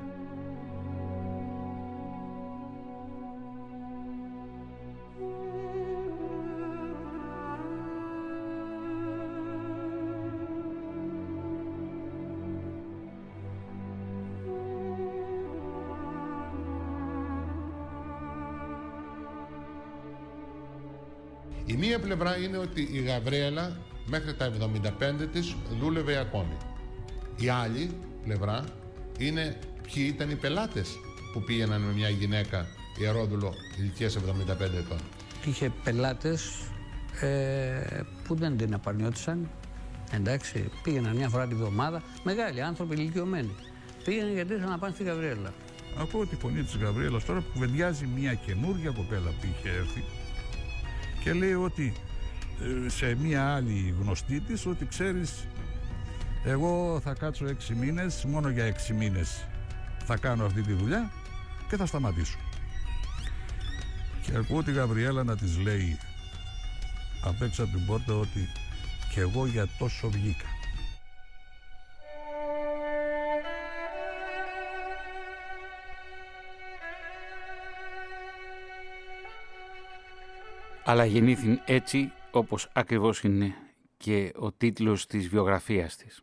Μία 22.29 22.37
πλευρά 22.37 22.37
είναι 22.37 22.59
ότι 22.59 22.89
η 22.93 23.03
Γαβρέλα 23.03 23.77
μέχρι 24.07 24.35
τα 24.35 24.53
75 25.01 25.29
της 25.33 25.57
δούλευε 25.81 26.17
ακόμη. 26.17 26.57
Η 27.37 27.49
άλλη 27.49 27.91
πλευρά 28.25 28.65
είναι 29.19 29.59
ποιοι 29.83 30.13
ήταν 30.15 30.31
οι 30.31 30.35
πελάτες 30.35 30.99
που 31.33 31.43
πήγαιναν 31.43 31.81
με 31.81 31.93
μια 31.93 32.09
γυναίκα 32.09 32.67
ιερόδουλο 32.99 33.55
ηλικίας 33.79 34.17
75 34.17 34.61
ετών. 34.61 34.99
Είχε 35.45 35.73
πελάτες 35.85 36.53
ε, 37.21 38.01
που 38.25 38.35
δεν 38.35 38.57
την 38.57 38.75
απαρνιώτησαν. 38.75 39.51
Εντάξει, 40.13 40.71
πήγαιναν 40.83 41.17
μια 41.17 41.29
φορά 41.29 41.47
τη 41.47 41.55
βδομάδα. 41.55 42.03
Μεγάλοι 42.25 42.63
άνθρωποι 42.63 42.95
ηλικιωμένοι. 42.95 43.55
Πήγαιναν 44.05 44.33
γιατί 44.33 44.53
ήθελαν 44.53 44.71
να 44.71 44.79
πάνε 44.79 44.95
στη 44.95 45.05
Γαβριέλα. 45.05 45.53
Ακούω 46.01 46.27
τη 46.27 46.37
φωνή 46.37 46.63
της 46.63 46.77
Γαβριέλας 46.77 47.25
τώρα 47.25 47.41
που 47.41 47.47
κουβεντιάζει 47.53 48.07
μια 48.07 48.35
καινούργια 48.35 48.91
κοπέλα 48.91 49.31
που 49.41 49.47
είχε 49.53 49.69
έρθει 49.69 50.05
και 51.23 51.33
λέει 51.33 51.55
ότι 51.55 51.93
ε, 51.93 52.08
σε 52.87 53.15
μια 53.15 53.55
άλλη 53.55 53.95
γνωστή 54.01 54.41
της 54.41 54.67
ότι 54.67 54.87
ξέρεις 54.87 55.47
εγώ 56.45 57.01
θα 57.05 57.15
κάτσω 57.15 57.47
έξι 57.47 57.75
μήνες, 57.75 58.25
μόνο 58.25 58.49
για 58.49 58.65
έξι 58.65 58.93
μήνες 58.93 59.45
θα 60.05 60.17
κάνω 60.17 60.45
αυτή 60.45 60.63
τη 60.63 60.73
δουλειά 60.73 61.11
και 61.69 61.77
θα 61.77 61.87
σταματήσω. 61.87 62.39
Και 64.23 64.37
ακούω 64.37 64.63
τη 64.63 64.73
Γαβριέλα 64.73 65.25
να 65.25 65.37
της 65.37 65.59
λέει 65.59 65.99
απ' 67.25 67.43
έξω 67.43 67.63
από 67.63 67.77
την 67.77 67.87
πόρτα 67.87 68.15
ότι 68.15 68.49
και 69.15 69.21
εγώ 69.21 69.47
για 69.47 69.67
τόσο 69.79 70.09
βγήκα. 70.11 70.47
αλλά 80.85 81.05
γεννήθην 81.05 81.61
έτσι 81.65 82.13
όπως 82.39 82.71
ακριβώς 82.73 83.23
είναι 83.23 83.55
και 83.97 84.33
ο 84.37 84.53
τίτλος 84.53 85.07
της 85.07 85.29
βιογραφίας 85.29 85.97
της. 85.97 86.23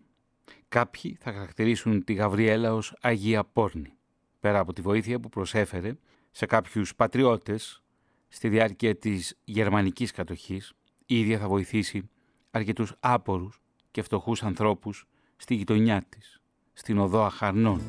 Κάποιοι 0.68 1.18
θα 1.20 1.32
χαρακτηρίσουν 1.32 2.04
τη 2.04 2.14
Γαβριέλα 2.14 2.74
ως 2.74 2.96
Αγία 3.02 3.44
Πόρνη, 3.44 3.94
πέρα 4.40 4.60
από 4.60 4.74
τη 4.74 4.82
βοήθεια 4.82 5.20
που 5.20 5.30
προσέφερε 5.30 5.94
σε 6.32 6.46
κάποιους 6.46 6.96
πατριώτες 6.96 7.84
στη 8.28 8.50
διάρκεια 8.50 8.96
της 8.96 9.38
γερμανικής 9.44 10.12
κατοχής, 10.12 10.74
η 11.06 11.20
ίδια 11.20 11.40
θα 11.40 11.48
βοηθήσει 11.48 12.10
αρκετούς 12.52 12.94
άπορους 13.00 13.62
και 13.92 14.02
φτωχούς 14.02 14.44
ανθρώπους 14.44 15.06
στη 15.36 15.56
γειτονιά 15.56 16.06
της, 16.10 16.42
στην 16.74 16.98
οδό 16.98 17.24
Αχαρνών, 17.24 17.82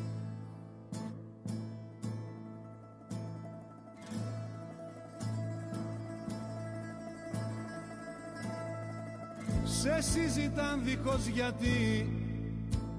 σε 9.81 10.01
συζητάν 10.01 10.81
δίχως 10.83 11.25
γιατί 11.27 12.09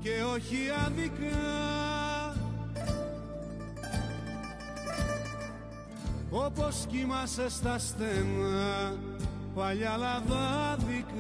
και 0.01 0.11
όχι 0.35 0.57
άδικα 0.87 1.37
όπως 6.31 6.87
κοιμάσαι 6.89 7.49
στα 7.49 7.79
στένα 7.79 8.97
παλιά 9.55 9.97
λαδάδικα 9.97 11.17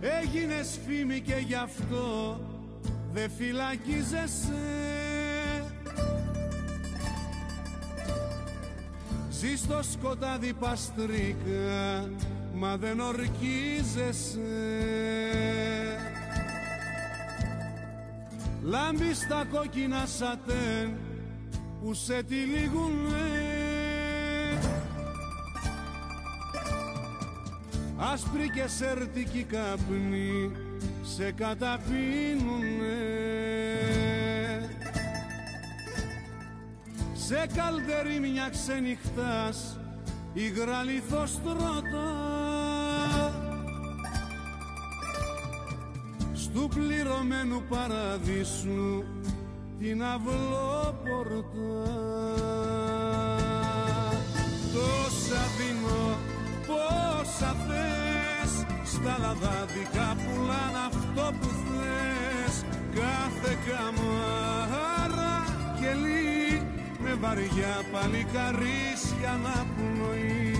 Έγινες 0.00 0.78
φήμη 0.86 1.20
και 1.20 1.34
γι' 1.46 1.54
αυτό 1.54 2.40
δε 3.12 3.28
φυλακίζεσαι 3.28 4.91
Ζει 9.42 9.56
στο 9.56 9.80
σκοτάδι 9.92 10.52
παστρίκα 10.52 12.08
μα 12.54 12.76
δεν 12.76 13.00
ορκίζεσαι. 13.00 14.40
Λάμπεις 18.62 19.16
στα 19.16 19.46
κόκκινα 19.52 20.06
σατέν 20.06 20.94
που 21.80 21.94
σε 21.94 22.22
τυλίγουνε. 22.22 23.30
Άσπρη 27.96 28.50
και 28.50 28.66
σερτική 28.66 29.42
καπνή 29.42 30.50
σε 31.02 31.32
καταπίνουνε 31.32 33.02
Σε 37.32 37.46
καλδερή 37.56 38.18
μια 38.20 38.48
ξενυχτάς 38.50 39.78
υγρά 40.32 40.82
λιθοστρώτα 40.82 42.08
Στου 46.34 46.68
πληρωμένου 46.68 47.62
παραδείσου 47.68 49.04
την 49.78 50.02
αυλόπορτα 50.02 51.42
βαριά 67.34 67.82
παλικαρίσια 67.92 69.40
να 69.42 69.66
πνοεί 69.76 70.56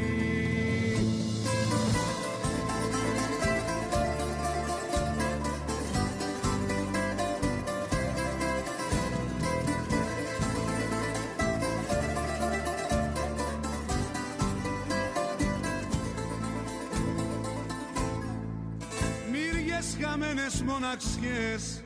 Μύριες 19.30 19.96
χαμένες 20.00 20.62
μοναξιές 20.62 21.82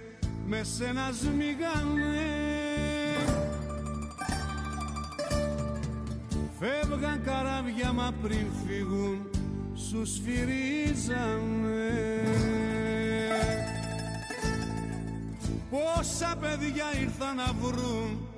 με 0.46 0.62
σένα 0.62 1.12
σμίγανε 1.20 2.35
μα 8.06 8.12
πριν 8.22 8.46
φύγουν 8.66 9.30
σου 9.74 10.06
σφυρίζανε. 10.06 11.26
Πόσα 15.70 16.36
παιδιά 16.40 16.84
ήρθαν 17.00 17.36
να 17.36 17.52
βρουν 17.60 18.28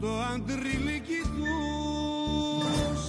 το 0.00 0.08
αντριλίκι 0.34 1.20
τους. 1.36 3.00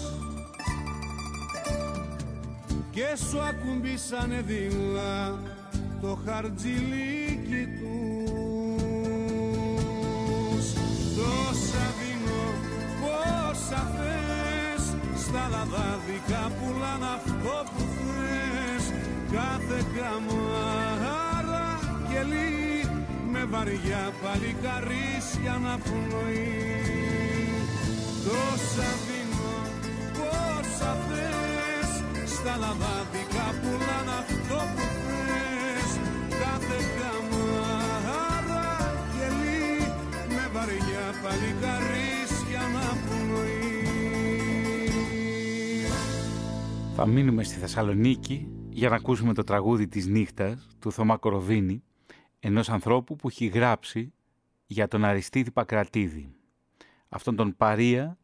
Και 2.92 3.16
σου 3.30 3.40
ακουμπήσανε 3.40 4.42
δίλα 4.42 5.40
το 6.02 6.20
χαρτζιλίκι 6.26 7.68
τους 7.80 7.99
στα 15.30 15.48
λαδάδικα 15.54 16.44
πουλάν 16.58 17.04
αυτό 17.16 17.56
που 17.72 17.84
θες. 17.96 18.84
Κάθε 19.32 19.80
καμάρα 19.96 21.70
και 22.10 22.22
με 23.32 23.46
βαριά 23.52 24.14
παλικαρίσια 24.22 25.56
να 25.66 25.78
πνοεί 25.84 26.58
Τόσα 28.26 28.90
δίνω 29.06 29.58
πόσα 30.16 30.98
θες 31.08 31.92
στα 32.34 32.56
λαδάδικα 32.60 32.99
Θα 47.02 47.08
μείνουμε 47.08 47.44
στη 47.44 47.56
Θεσσαλονίκη 47.56 48.48
για 48.70 48.90
να 48.90 48.96
ακούσουμε 48.96 49.34
το 49.34 49.44
τραγούδι 49.44 49.88
της 49.88 50.08
νύχτας 50.08 50.68
του 50.80 50.92
Θωμά 50.92 51.18
Κοροβίνη 51.18 51.84
ενός 52.40 52.70
ανθρώπου 52.70 53.16
που 53.16 53.28
έχει 53.28 53.46
γράψει 53.46 54.14
για 54.66 54.88
τον 54.88 55.06
Αριστίδη 55.06 55.52
Πακρατίδη. 55.52 56.30
Αυτόν 57.10 57.36
τον 57.36 57.56
παρία, 57.58 58.18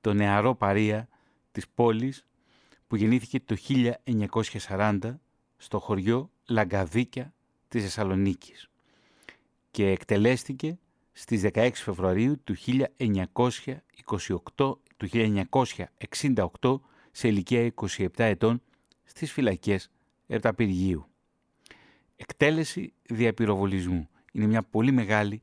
τον 0.00 0.16
νεαρό 0.16 0.54
παρία 0.54 1.08
της 1.52 1.68
πόλης 1.68 2.26
που 2.86 2.96
γεννήθηκε 2.96 3.40
το 3.40 3.56
1940 4.68 4.98
στο 5.56 5.78
χωριό 5.78 6.30
Λαγκαδίκια 6.48 7.34
της 7.68 7.82
Θεσσαλονίκης 7.82 8.70
και 9.70 9.86
εκτελέστηκε 9.86 10.78
στις 11.12 11.42
16 11.52 11.70
Φεβρουαρίου 11.74 12.40
του 12.44 12.54
1928, 14.56 14.78
του 14.96 15.08
1968 16.20 16.80
σε 17.18 17.28
ηλικία 17.28 17.72
27 17.74 18.06
ετών 18.16 18.62
στις 19.04 19.32
φυλακές 19.32 19.90
Ερταπηργίου. 20.26 21.06
Εκτέλεση 22.16 22.92
διαπυροβολισμού. 23.02 24.08
Είναι 24.32 24.46
μια 24.46 24.62
πολύ 24.62 24.92
μεγάλη 24.92 25.42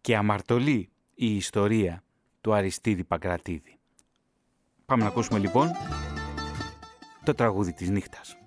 και 0.00 0.16
αμαρτωλή 0.16 0.90
η 1.14 1.36
ιστορία 1.36 2.02
του 2.40 2.54
Αριστίδη 2.54 3.04
Παγκρατίδη. 3.04 3.78
Πάμε 4.86 5.02
να 5.02 5.08
ακούσουμε 5.08 5.38
λοιπόν 5.38 5.70
το 7.24 7.34
τραγούδι 7.34 7.72
της 7.72 7.90
νύχτας. 7.90 8.39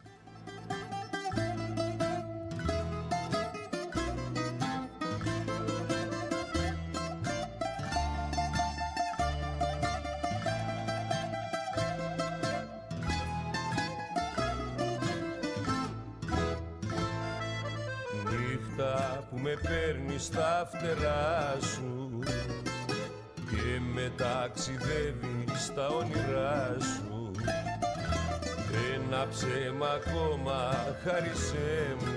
Ένα 29.43 29.59
ψέμα 29.61 29.87
ακόμα 29.87 30.59
χάρισέ 31.03 31.95
μου. 31.99 32.15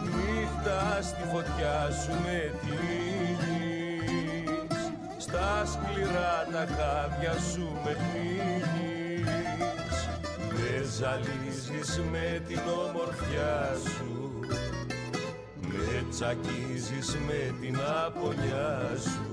Νύχτα 0.03 1.01
στη 1.01 1.23
φωτιά 1.31 1.89
σου 2.03 2.11
με 2.23 2.53
τυλίγεις 2.61 3.71
στα 5.17 5.65
σκληρά 5.65 6.47
τα 6.51 6.65
χάδια 6.75 7.33
σου 7.51 7.67
με 7.83 7.91
πνίγεις 7.91 8.81
ζαλίζεις 10.97 11.99
με 12.11 12.41
την 12.47 12.59
ομορφιά 12.87 13.75
σου. 13.83 14.39
Με 15.61 16.05
τσακίζεις 16.09 17.17
με 17.27 17.55
την 17.61 17.77
απονιά 18.05 18.89
σου 19.01 19.30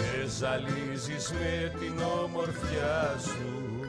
Με 0.00 0.26
ζαλίζεις 0.38 1.32
με 1.32 1.72
την 1.78 2.00
ομορφιά 2.22 3.16
σου. 3.18 3.88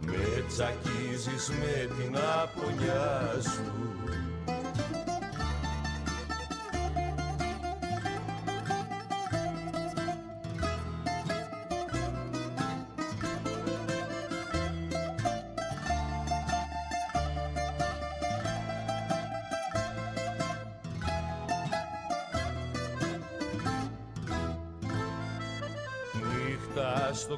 Με 0.00 0.44
τσακίζεις 0.48 1.48
με 1.48 1.94
την 1.96 2.16
απονιά 2.16 3.40
σου 3.42 3.95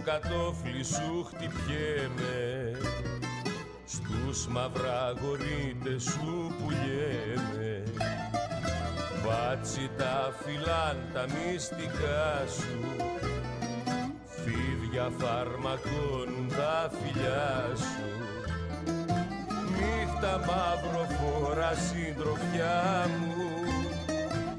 κατόφλι 0.08 0.84
σου 0.84 1.24
χτυπιέμαι. 1.28 2.38
Στους 3.84 4.46
μαυραγορίτες 4.46 6.02
σου 6.02 6.52
πουλιέμαι. 6.58 7.82
Βάτσι 9.24 9.90
τα 9.98 10.34
φυλάν 10.40 10.96
τα 11.14 11.24
μυστικά 11.34 12.44
σου. 12.56 12.78
Φίδια 14.26 15.10
φαρμακώνουν 15.18 16.48
τα 16.48 16.90
φιλιά 16.96 17.72
σου. 17.76 18.06
Νύχτα 19.74 20.38
μαύρο 20.38 21.06
φορά 21.18 21.72
συντροφιά 21.74 23.06
μου. 23.18 23.36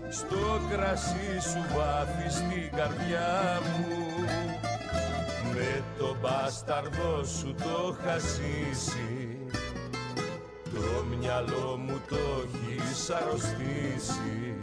Στο 0.10 0.62
κρασί 0.70 1.50
σου 1.50 1.66
βάφει 1.76 2.30
στην 2.30 2.70
καρδιά 2.76 3.62
μου. 3.64 3.90
με 3.90 3.99
το 6.50 6.56
μπάσταρδο 6.56 7.24
σου 7.24 7.56
το 7.58 7.96
χασίσει 8.04 9.38
το 10.74 11.06
μυαλό 11.18 11.78
μου 11.78 12.02
το 12.10 12.16
έχεις 12.44 13.10
αρρωστήσει. 13.10 14.58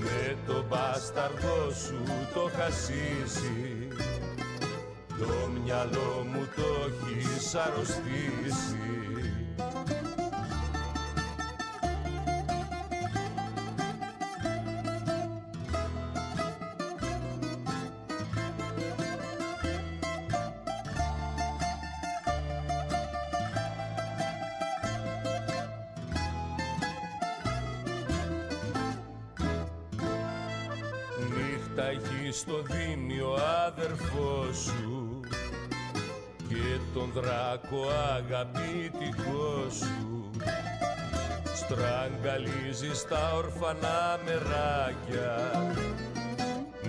Με 0.00 0.36
το 0.46 0.64
μπάσταρδο 0.68 1.70
σου 1.70 2.02
το 2.34 2.50
χασίσει 2.56 3.88
το 5.18 5.50
μυαλό 5.62 6.26
μου 6.32 6.48
το 6.56 6.68
έχεις 6.86 7.54
αρρωστήσει 7.54 9.01
δράκο 37.14 37.86
αγαπητικό 38.16 39.70
σου 39.70 40.30
στραγγαλίζεις 41.72 43.04
τα 43.08 43.32
ορφανά 43.36 44.18
μεράκια. 44.24 45.50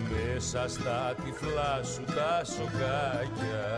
Μέσα 0.09 0.67
στα 0.67 1.15
τυφλά 1.23 1.83
σου 1.83 2.03
τα 2.03 2.41
σοκάκια. 2.45 3.69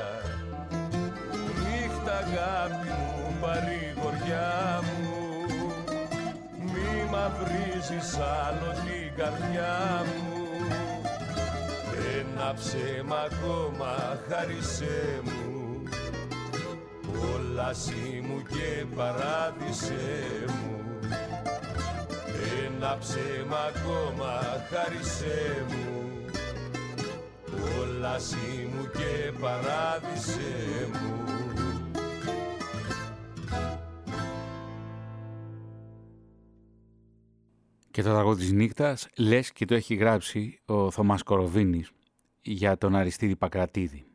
Νύχτα 1.62 2.18
αγάπη 2.18 2.88
μου 2.88 3.36
παρηγοριά 3.42 4.82
μου. 4.84 5.14
Μη 6.60 7.10
μαυρίζεις 7.12 8.18
άλλο 8.18 8.72
την 8.72 9.16
καρδιά 9.18 10.04
μου. 10.06 10.34
Ένα 12.20 12.54
ψέμα 12.54 13.16
ακόμα 13.16 14.20
χάρισέ 14.30 15.22
μου 15.24 15.45
κόλασή 17.16 18.24
μου 18.28 18.42
και 18.42 18.86
παράδεισέ 18.96 20.46
μου. 20.48 21.00
Ένα 22.66 22.98
ψέμα 23.00 23.58
ακόμα 23.76 24.42
χάρισέ 24.70 25.66
μου. 25.70 26.26
Κόλασή 27.52 28.70
μου 28.76 28.90
και 28.92 29.32
παράδεισέ 29.40 30.90
μου. 30.94 31.26
Και 37.92 38.02
το 38.02 38.10
τραγούδι 38.10 38.42
της 38.42 38.52
νύχτας 38.52 39.08
λες 39.18 39.52
και 39.52 39.66
το 39.66 39.76
έχει 39.76 39.96
γράψει 39.96 40.60
ο 40.66 40.92
Θωμάς 40.92 41.24
Κοροβίνης 41.24 41.92
για 42.42 42.78
τον 42.78 42.96
Αριστίδη 42.96 43.36
Πακρατίδη. 43.36 44.06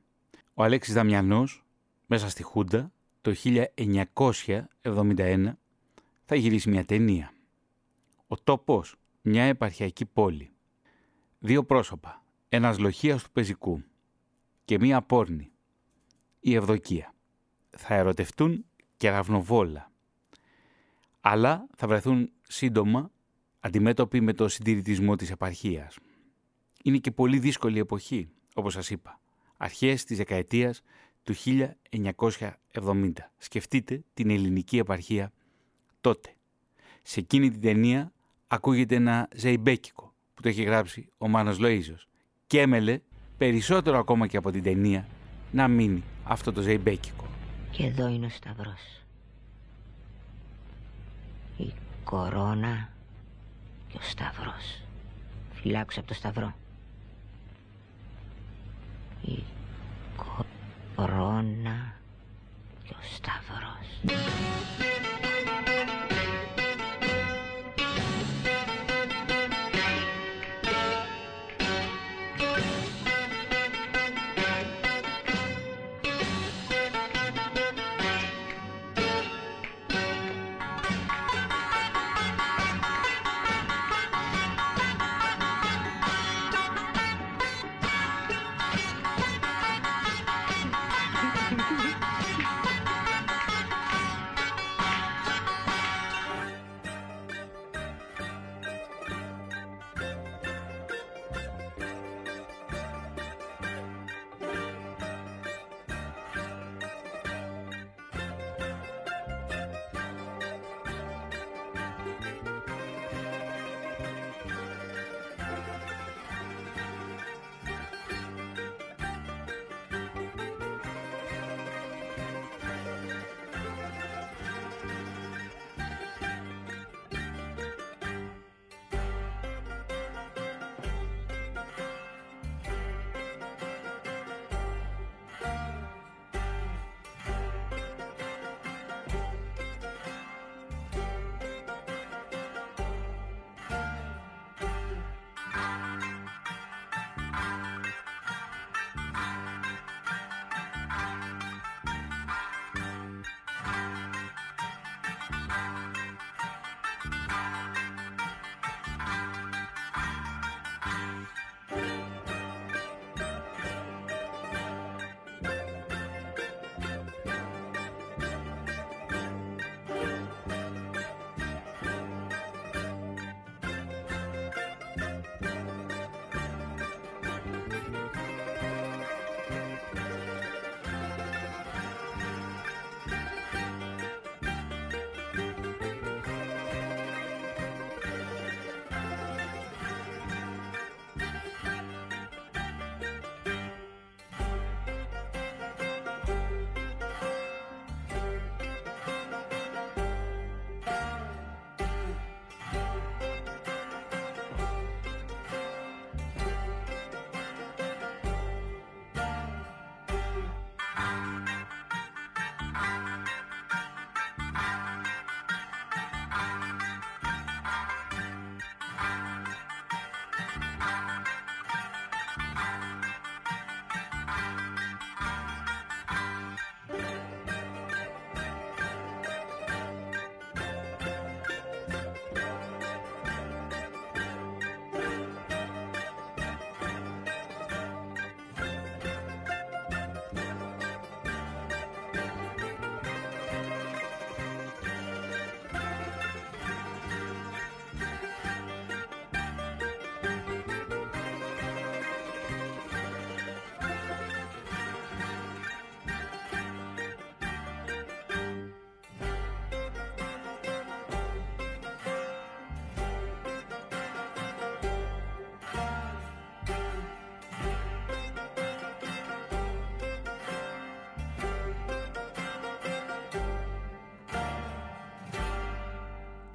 Ο 0.54 0.62
Αλέξης 0.62 0.94
Δαμιανός 0.94 1.64
μέσα 2.12 2.28
στη 2.28 2.42
Χούντα 2.42 2.92
το 3.20 3.34
1971 3.44 5.52
θα 6.24 6.34
γυρίσει 6.34 6.70
μια 6.70 6.84
ταινία. 6.84 7.32
Ο 8.26 8.36
τόπος, 8.36 8.96
μια 9.22 9.42
επαρχιακή 9.42 10.06
πόλη. 10.06 10.50
Δύο 11.38 11.64
πρόσωπα, 11.64 12.24
ένας 12.48 12.78
λοχίας 12.78 13.22
του 13.22 13.30
πεζικού 13.30 13.82
και 14.64 14.78
μία 14.78 15.02
πόρνη, 15.02 15.52
η 16.40 16.54
Ευδοκία. 16.54 17.14
Θα 17.70 17.94
ερωτευτούν 17.94 18.64
και 18.96 19.10
ραυνοβόλα. 19.10 19.90
Αλλά 21.20 21.66
θα 21.76 21.86
βρεθούν 21.86 22.32
σύντομα 22.42 23.10
αντιμέτωποι 23.60 24.20
με 24.20 24.32
το 24.32 24.48
συντηρητισμό 24.48 25.16
της 25.16 25.30
επαρχίας. 25.30 25.98
Είναι 26.84 26.98
και 26.98 27.10
πολύ 27.10 27.38
δύσκολη 27.38 27.78
εποχή, 27.78 28.30
όπως 28.54 28.72
σας 28.72 28.90
είπα, 28.90 29.20
αρχές 29.56 30.04
της 30.04 30.16
δεκαετίας 30.16 30.82
του 31.22 31.34
1970. 32.72 33.12
Σκεφτείτε 33.38 34.04
την 34.14 34.30
ελληνική 34.30 34.78
επαρχία 34.78 35.32
τότε. 36.00 36.34
Σε 37.02 37.20
εκείνη 37.20 37.50
την 37.50 37.60
ταινία 37.60 38.12
ακούγεται 38.46 38.94
ένα 38.94 39.28
ζεϊμπέκικο 39.34 40.14
που 40.34 40.42
το 40.42 40.48
έχει 40.48 40.62
γράψει 40.62 41.08
ο 41.18 41.28
Μάνος 41.28 41.58
Λοΐζος 41.60 42.08
και 42.46 42.60
έμελε 42.60 43.00
περισσότερο 43.38 43.98
ακόμα 43.98 44.26
και 44.26 44.36
από 44.36 44.50
την 44.50 44.62
ταινία 44.62 45.06
να 45.52 45.68
μείνει 45.68 46.02
αυτό 46.24 46.52
το 46.52 46.60
ζεϊμπέκικο. 46.60 47.26
Και 47.70 47.84
εδώ 47.84 48.08
είναι 48.08 48.26
ο 48.26 48.28
Σταυρός. 48.28 49.02
Η 51.56 51.72
κορώνα 52.04 52.92
και 53.88 53.96
ο 53.96 54.00
Σταυρός. 54.02 54.82
Φυλάξω 55.52 55.98
από 55.98 56.08
το 56.08 56.14
Σταυρό. 56.14 56.54
Η 59.22 59.42
κορώνα 60.16 60.59
και 62.82 62.94
ο 62.94 63.02
Σταυρός. 63.14 64.89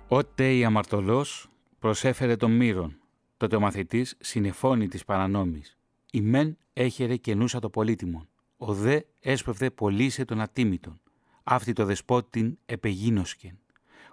Ότε 0.08 0.56
η 0.58 0.64
αμαρτωλός 0.64 1.49
προσέφερε 1.80 2.36
τον 2.36 2.51
μύρον, 2.51 2.99
τότε 3.38 3.56
ο 3.56 3.60
μαθητής 3.60 4.16
συνεφώνει 4.20 4.88
της 4.88 5.06
παρανόμης. 5.06 5.78
Η 6.12 6.22
μεν 6.22 6.58
έχερε 6.74 7.16
καινούσα 7.16 7.60
το 7.60 7.70
πολύτιμον, 7.70 8.28
ο 8.58 8.74
δε 8.74 8.99
έσπευδε 9.20 9.70
πολύσε 9.70 10.26
τον 10.26 10.41
ατίμητον. 10.41 10.99
Αυτή 11.43 11.74
το 11.74 11.86
δεσπότην 11.86 12.58
επεγίνωσκεν. 12.66 13.58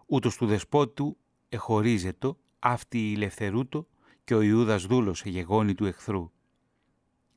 Ούτως 0.07 0.37
του 0.37 0.47
δεσπότου 0.47 1.17
εχωρίζετο, 1.49 2.39
αυτή 2.59 3.11
η 3.11 3.13
ελευθερούτο 3.13 3.87
και 4.25 4.35
ο 4.35 4.43
Ιούδας 4.43 4.87
δούλος 4.87 5.23
εγεγόνη 5.23 5.75
του 5.75 5.85
εχθρού. 5.85 6.31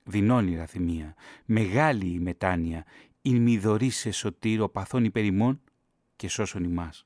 Δεινώνει 0.04 0.56
ραθυμία, 0.56 1.16
μεγάλη 1.46 2.06
η 2.06 2.20
μετάνοια, 2.20 2.86
η 3.22 3.40
μηδωρή 3.40 3.90
σε 3.90 4.12
σωτήρο 4.12 4.70
παθών 4.70 5.04
υπερημών 5.04 5.62
και 6.16 6.28
σώσον 6.28 6.64
ημάς. 6.64 7.06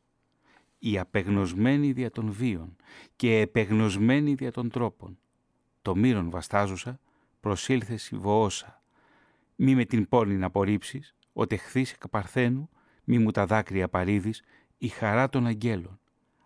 Η 0.80 1.00
απεγνωσμένη 1.00 1.92
δια 1.92 2.12
των 2.12 2.32
βίων 2.32 2.76
και 3.16 3.40
επεγνωσμένη 3.40 4.34
δια 4.34 4.52
των 4.52 4.70
τρόπων. 4.70 5.18
Το 5.82 5.96
μύρον 5.96 6.30
βαστάζουσα 6.30 7.00
προσήλθε 7.40 7.98
συμβοόσα. 7.98 8.84
Μη 9.56 9.76
με 9.76 9.86
την 9.86 10.08
πόρνη 10.08 10.36
να 10.36 10.46
απορρίψεις, 10.46 11.16
ότι 11.34 11.58
χθείς 11.58 11.92
εκπαρθένου, 11.92 12.70
μη 13.04 13.20
μου 13.20 13.32
τα 13.32 13.46
δάκρυα 13.46 13.90
παρήδεις, 13.90 14.44
η 14.78 14.88
χαρά 14.88 15.30
των 15.30 15.46
αγγέλων. 15.46 16.00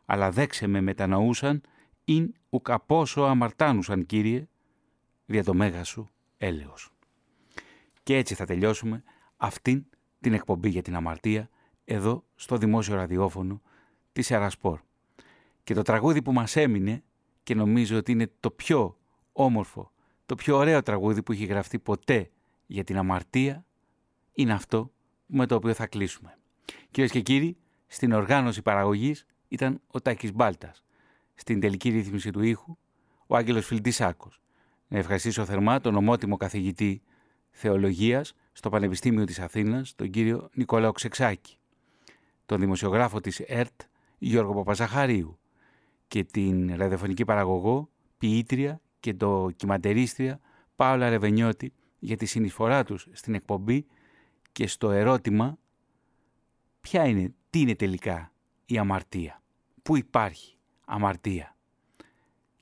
Αλλά 0.06 0.32
δέξε 0.32 0.68
με 0.68 0.82
μετανοούσαν, 0.82 1.62
ειν 2.06 2.34
ουκαπόσο 2.50 3.22
αμαρτάνουσαν, 3.22 4.06
Κύριε, 4.06 4.48
δια 5.26 5.44
το 5.44 5.54
μέγα 5.54 5.84
σου 5.84 6.10
έλεος. 6.38 6.94
Και 8.04 8.18
έτσι 8.18 8.36
θα 8.36 8.46
τελειώσουμε 8.46 9.04
αυτήν 9.38 9.86
την 10.20 10.34
εκπομπή 10.34 10.70
για 10.70 10.82
την 10.82 10.96
αμαρτία 10.96 11.50
εδώ 11.86 12.24
στο 12.36 12.58
δημόσιο 12.58 12.96
ραδιόφωνο 12.96 13.62
της 14.14 14.32
Ερασπόρ. 14.32 14.80
Και 15.64 15.74
το 15.74 15.82
τραγούδι 15.82 16.22
που 16.22 16.34
μας 16.34 16.56
έμεινε 16.56 17.04
και 17.44 17.56
νομίζω 17.56 17.98
ότι 17.98 18.12
είναι 18.12 18.32
το 18.40 18.52
πιο 18.52 18.98
όμορφο, 19.32 19.92
το 20.26 20.36
πιο 20.36 20.58
ωραίο 20.58 20.82
τραγούδι 20.82 21.24
που 21.24 21.32
έχει 21.32 21.46
γραφτεί 21.46 21.80
ποτέ 21.80 22.30
για 22.66 22.84
την 22.84 22.98
αμαρτία 22.98 23.66
είναι 24.34 24.54
αυτό 24.54 24.92
με 25.26 25.46
το 25.46 25.56
οποίο 25.56 25.74
θα 25.74 25.88
κλείσουμε. 25.88 26.38
Κυρίες 26.92 27.12
και 27.12 27.22
κύριοι, 27.22 27.58
στην 27.88 28.12
οργάνωση 28.12 28.62
παραγωγής 28.62 29.26
ήταν 29.48 29.82
ο 29.88 30.02
Τάκης 30.02 30.34
Μπάλτας. 30.34 30.84
Στην 31.36 31.60
τελική 31.60 31.90
ρύθμιση 31.90 32.32
του 32.32 32.42
ήχου, 32.42 32.78
ο 33.28 33.36
Άγγελος 33.36 33.66
Φιλτισάκος. 33.66 34.42
Να 34.88 34.98
ευχαριστήσω 34.98 35.46
θερμά 35.46 35.80
τον 35.80 35.96
ομότιμο 35.96 36.38
καθηγητή 36.38 37.02
θεολογίας 37.50 38.34
στο 38.52 38.70
Πανεπιστήμιο 38.70 39.26
της 39.26 39.40
Αθήνας, 39.40 39.96
τον 39.96 40.10
κύριο 40.10 40.50
Νικόλαο 40.54 40.92
Ξεξάκη, 40.92 41.58
τον 42.46 42.60
δημοσιογράφο 42.60 43.20
της 43.20 43.40
ΕΡΤ 43.40 43.82
Γιώργο 44.26 44.54
Παπαζαχαρίου 44.54 45.40
και 46.08 46.24
την 46.24 46.76
ραδιοφωνική 46.76 47.26
παραγωγό, 47.26 47.90
ποιήτρια 48.18 48.82
και 49.00 49.14
το 49.14 49.50
κυματερίστρια 49.56 50.40
Πάολα 50.76 51.10
Ρεβενιώτη 51.10 51.74
για 52.00 52.18
τη 52.18 52.26
συνεισφορά 52.26 52.84
τους 52.84 53.08
στην 53.12 53.34
εκπομπή 53.34 53.86
και 54.52 54.68
στο 54.68 54.92
ερώτημα 54.92 55.58
ποια 56.82 57.06
είναι, 57.06 57.34
τι 57.50 57.60
είναι 57.60 57.76
τελικά 57.76 58.32
η 58.66 58.78
αμαρτία, 58.78 59.42
πού 59.84 59.98
υπάρχει 59.98 60.58
αμαρτία; 60.86 61.56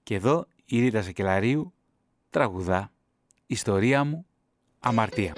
Και 0.03 0.15
εδώ 0.15 0.47
η 0.65 0.79
Ρίτα 0.79 1.01
Σακελαρίου 1.01 1.73
τραγουδά 2.29 2.91
«Ιστορία 3.47 4.03
μου, 4.03 4.25
αμαρτία». 4.79 5.33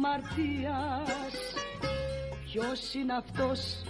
Αμαρτίας. 0.00 1.34
Ποιος 2.44 2.94
είναι 2.94 3.14
αυτός 3.16 3.82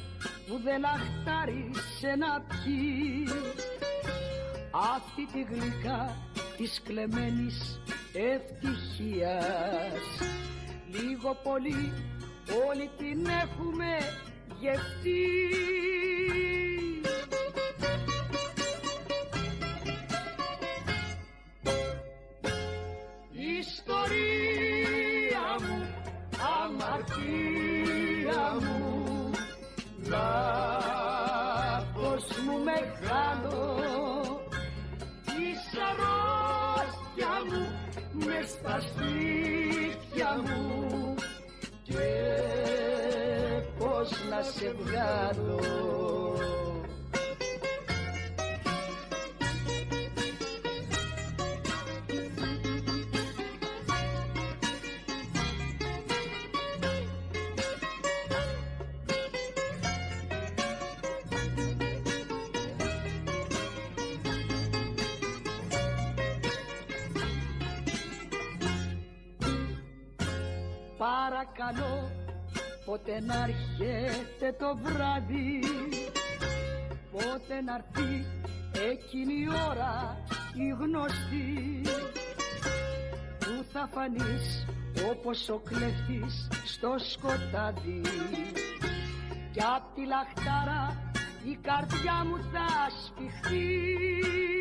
που 0.46 0.60
δεν 0.64 0.84
αχτάρισε 0.84 2.14
να 2.18 2.40
πιει 2.40 3.28
Αυτή 4.96 5.26
τη 5.32 5.42
γλυκά 5.54 6.16
της 6.56 6.80
κλεμμένης 6.84 7.80
ευτυχίας. 8.12 10.02
Λίγο 10.90 11.36
πολύ 11.42 11.92
όλοι 12.68 12.90
την 12.98 13.26
έχουμε 13.26 13.96
γευτεί 14.60 15.26
Παρακαλώ 71.00 72.10
πότε 72.84 73.20
να 73.20 73.34
έρχεται 73.34 74.56
το 74.58 74.76
βράδυ 74.82 75.60
Πότε 77.12 77.60
να 77.64 77.74
έρθει 77.74 78.26
εκείνη 78.90 79.32
η 79.32 79.48
ώρα 79.70 80.16
η 80.54 80.68
γνωστή 80.80 81.80
Που 83.38 83.64
θα 83.72 83.88
φανείς 83.92 84.66
όπως 85.10 85.48
ο 85.48 85.58
κλέφτης 85.58 86.48
στο 86.64 86.94
σκοτάδι. 86.98 88.00
Κι 89.52 89.62
απ' 89.76 89.94
τη 89.94 90.06
λαχτάρα 90.06 91.12
η 91.44 91.58
καρδιά 91.62 92.24
μου 92.24 92.36
θα 92.52 92.66
σφιχτεί 93.02 94.59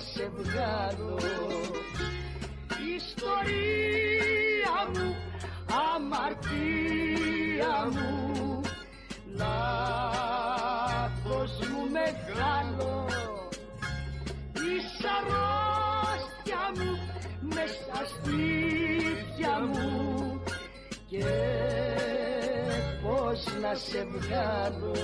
να 0.00 0.06
σε 0.06 0.26
βγάλω. 0.36 1.16
Ιστορία 2.96 4.78
μου, 4.94 5.08
αμαρτία 5.94 7.74
μου. 7.92 8.10
Λάθος 9.36 10.32
μου 11.68 11.82
μεγάλο. 11.90 12.92
Της 14.52 14.86
αρρώστια 15.16 16.64
μου 16.76 16.90
μες 17.40 17.70
στα 17.70 18.00
σπίτια 18.06 19.54
μου. 19.60 19.88
Και 21.06 21.30
πώς 23.02 23.40
να 23.60 23.72
σε 23.74 24.00
βγάλω 24.04 24.94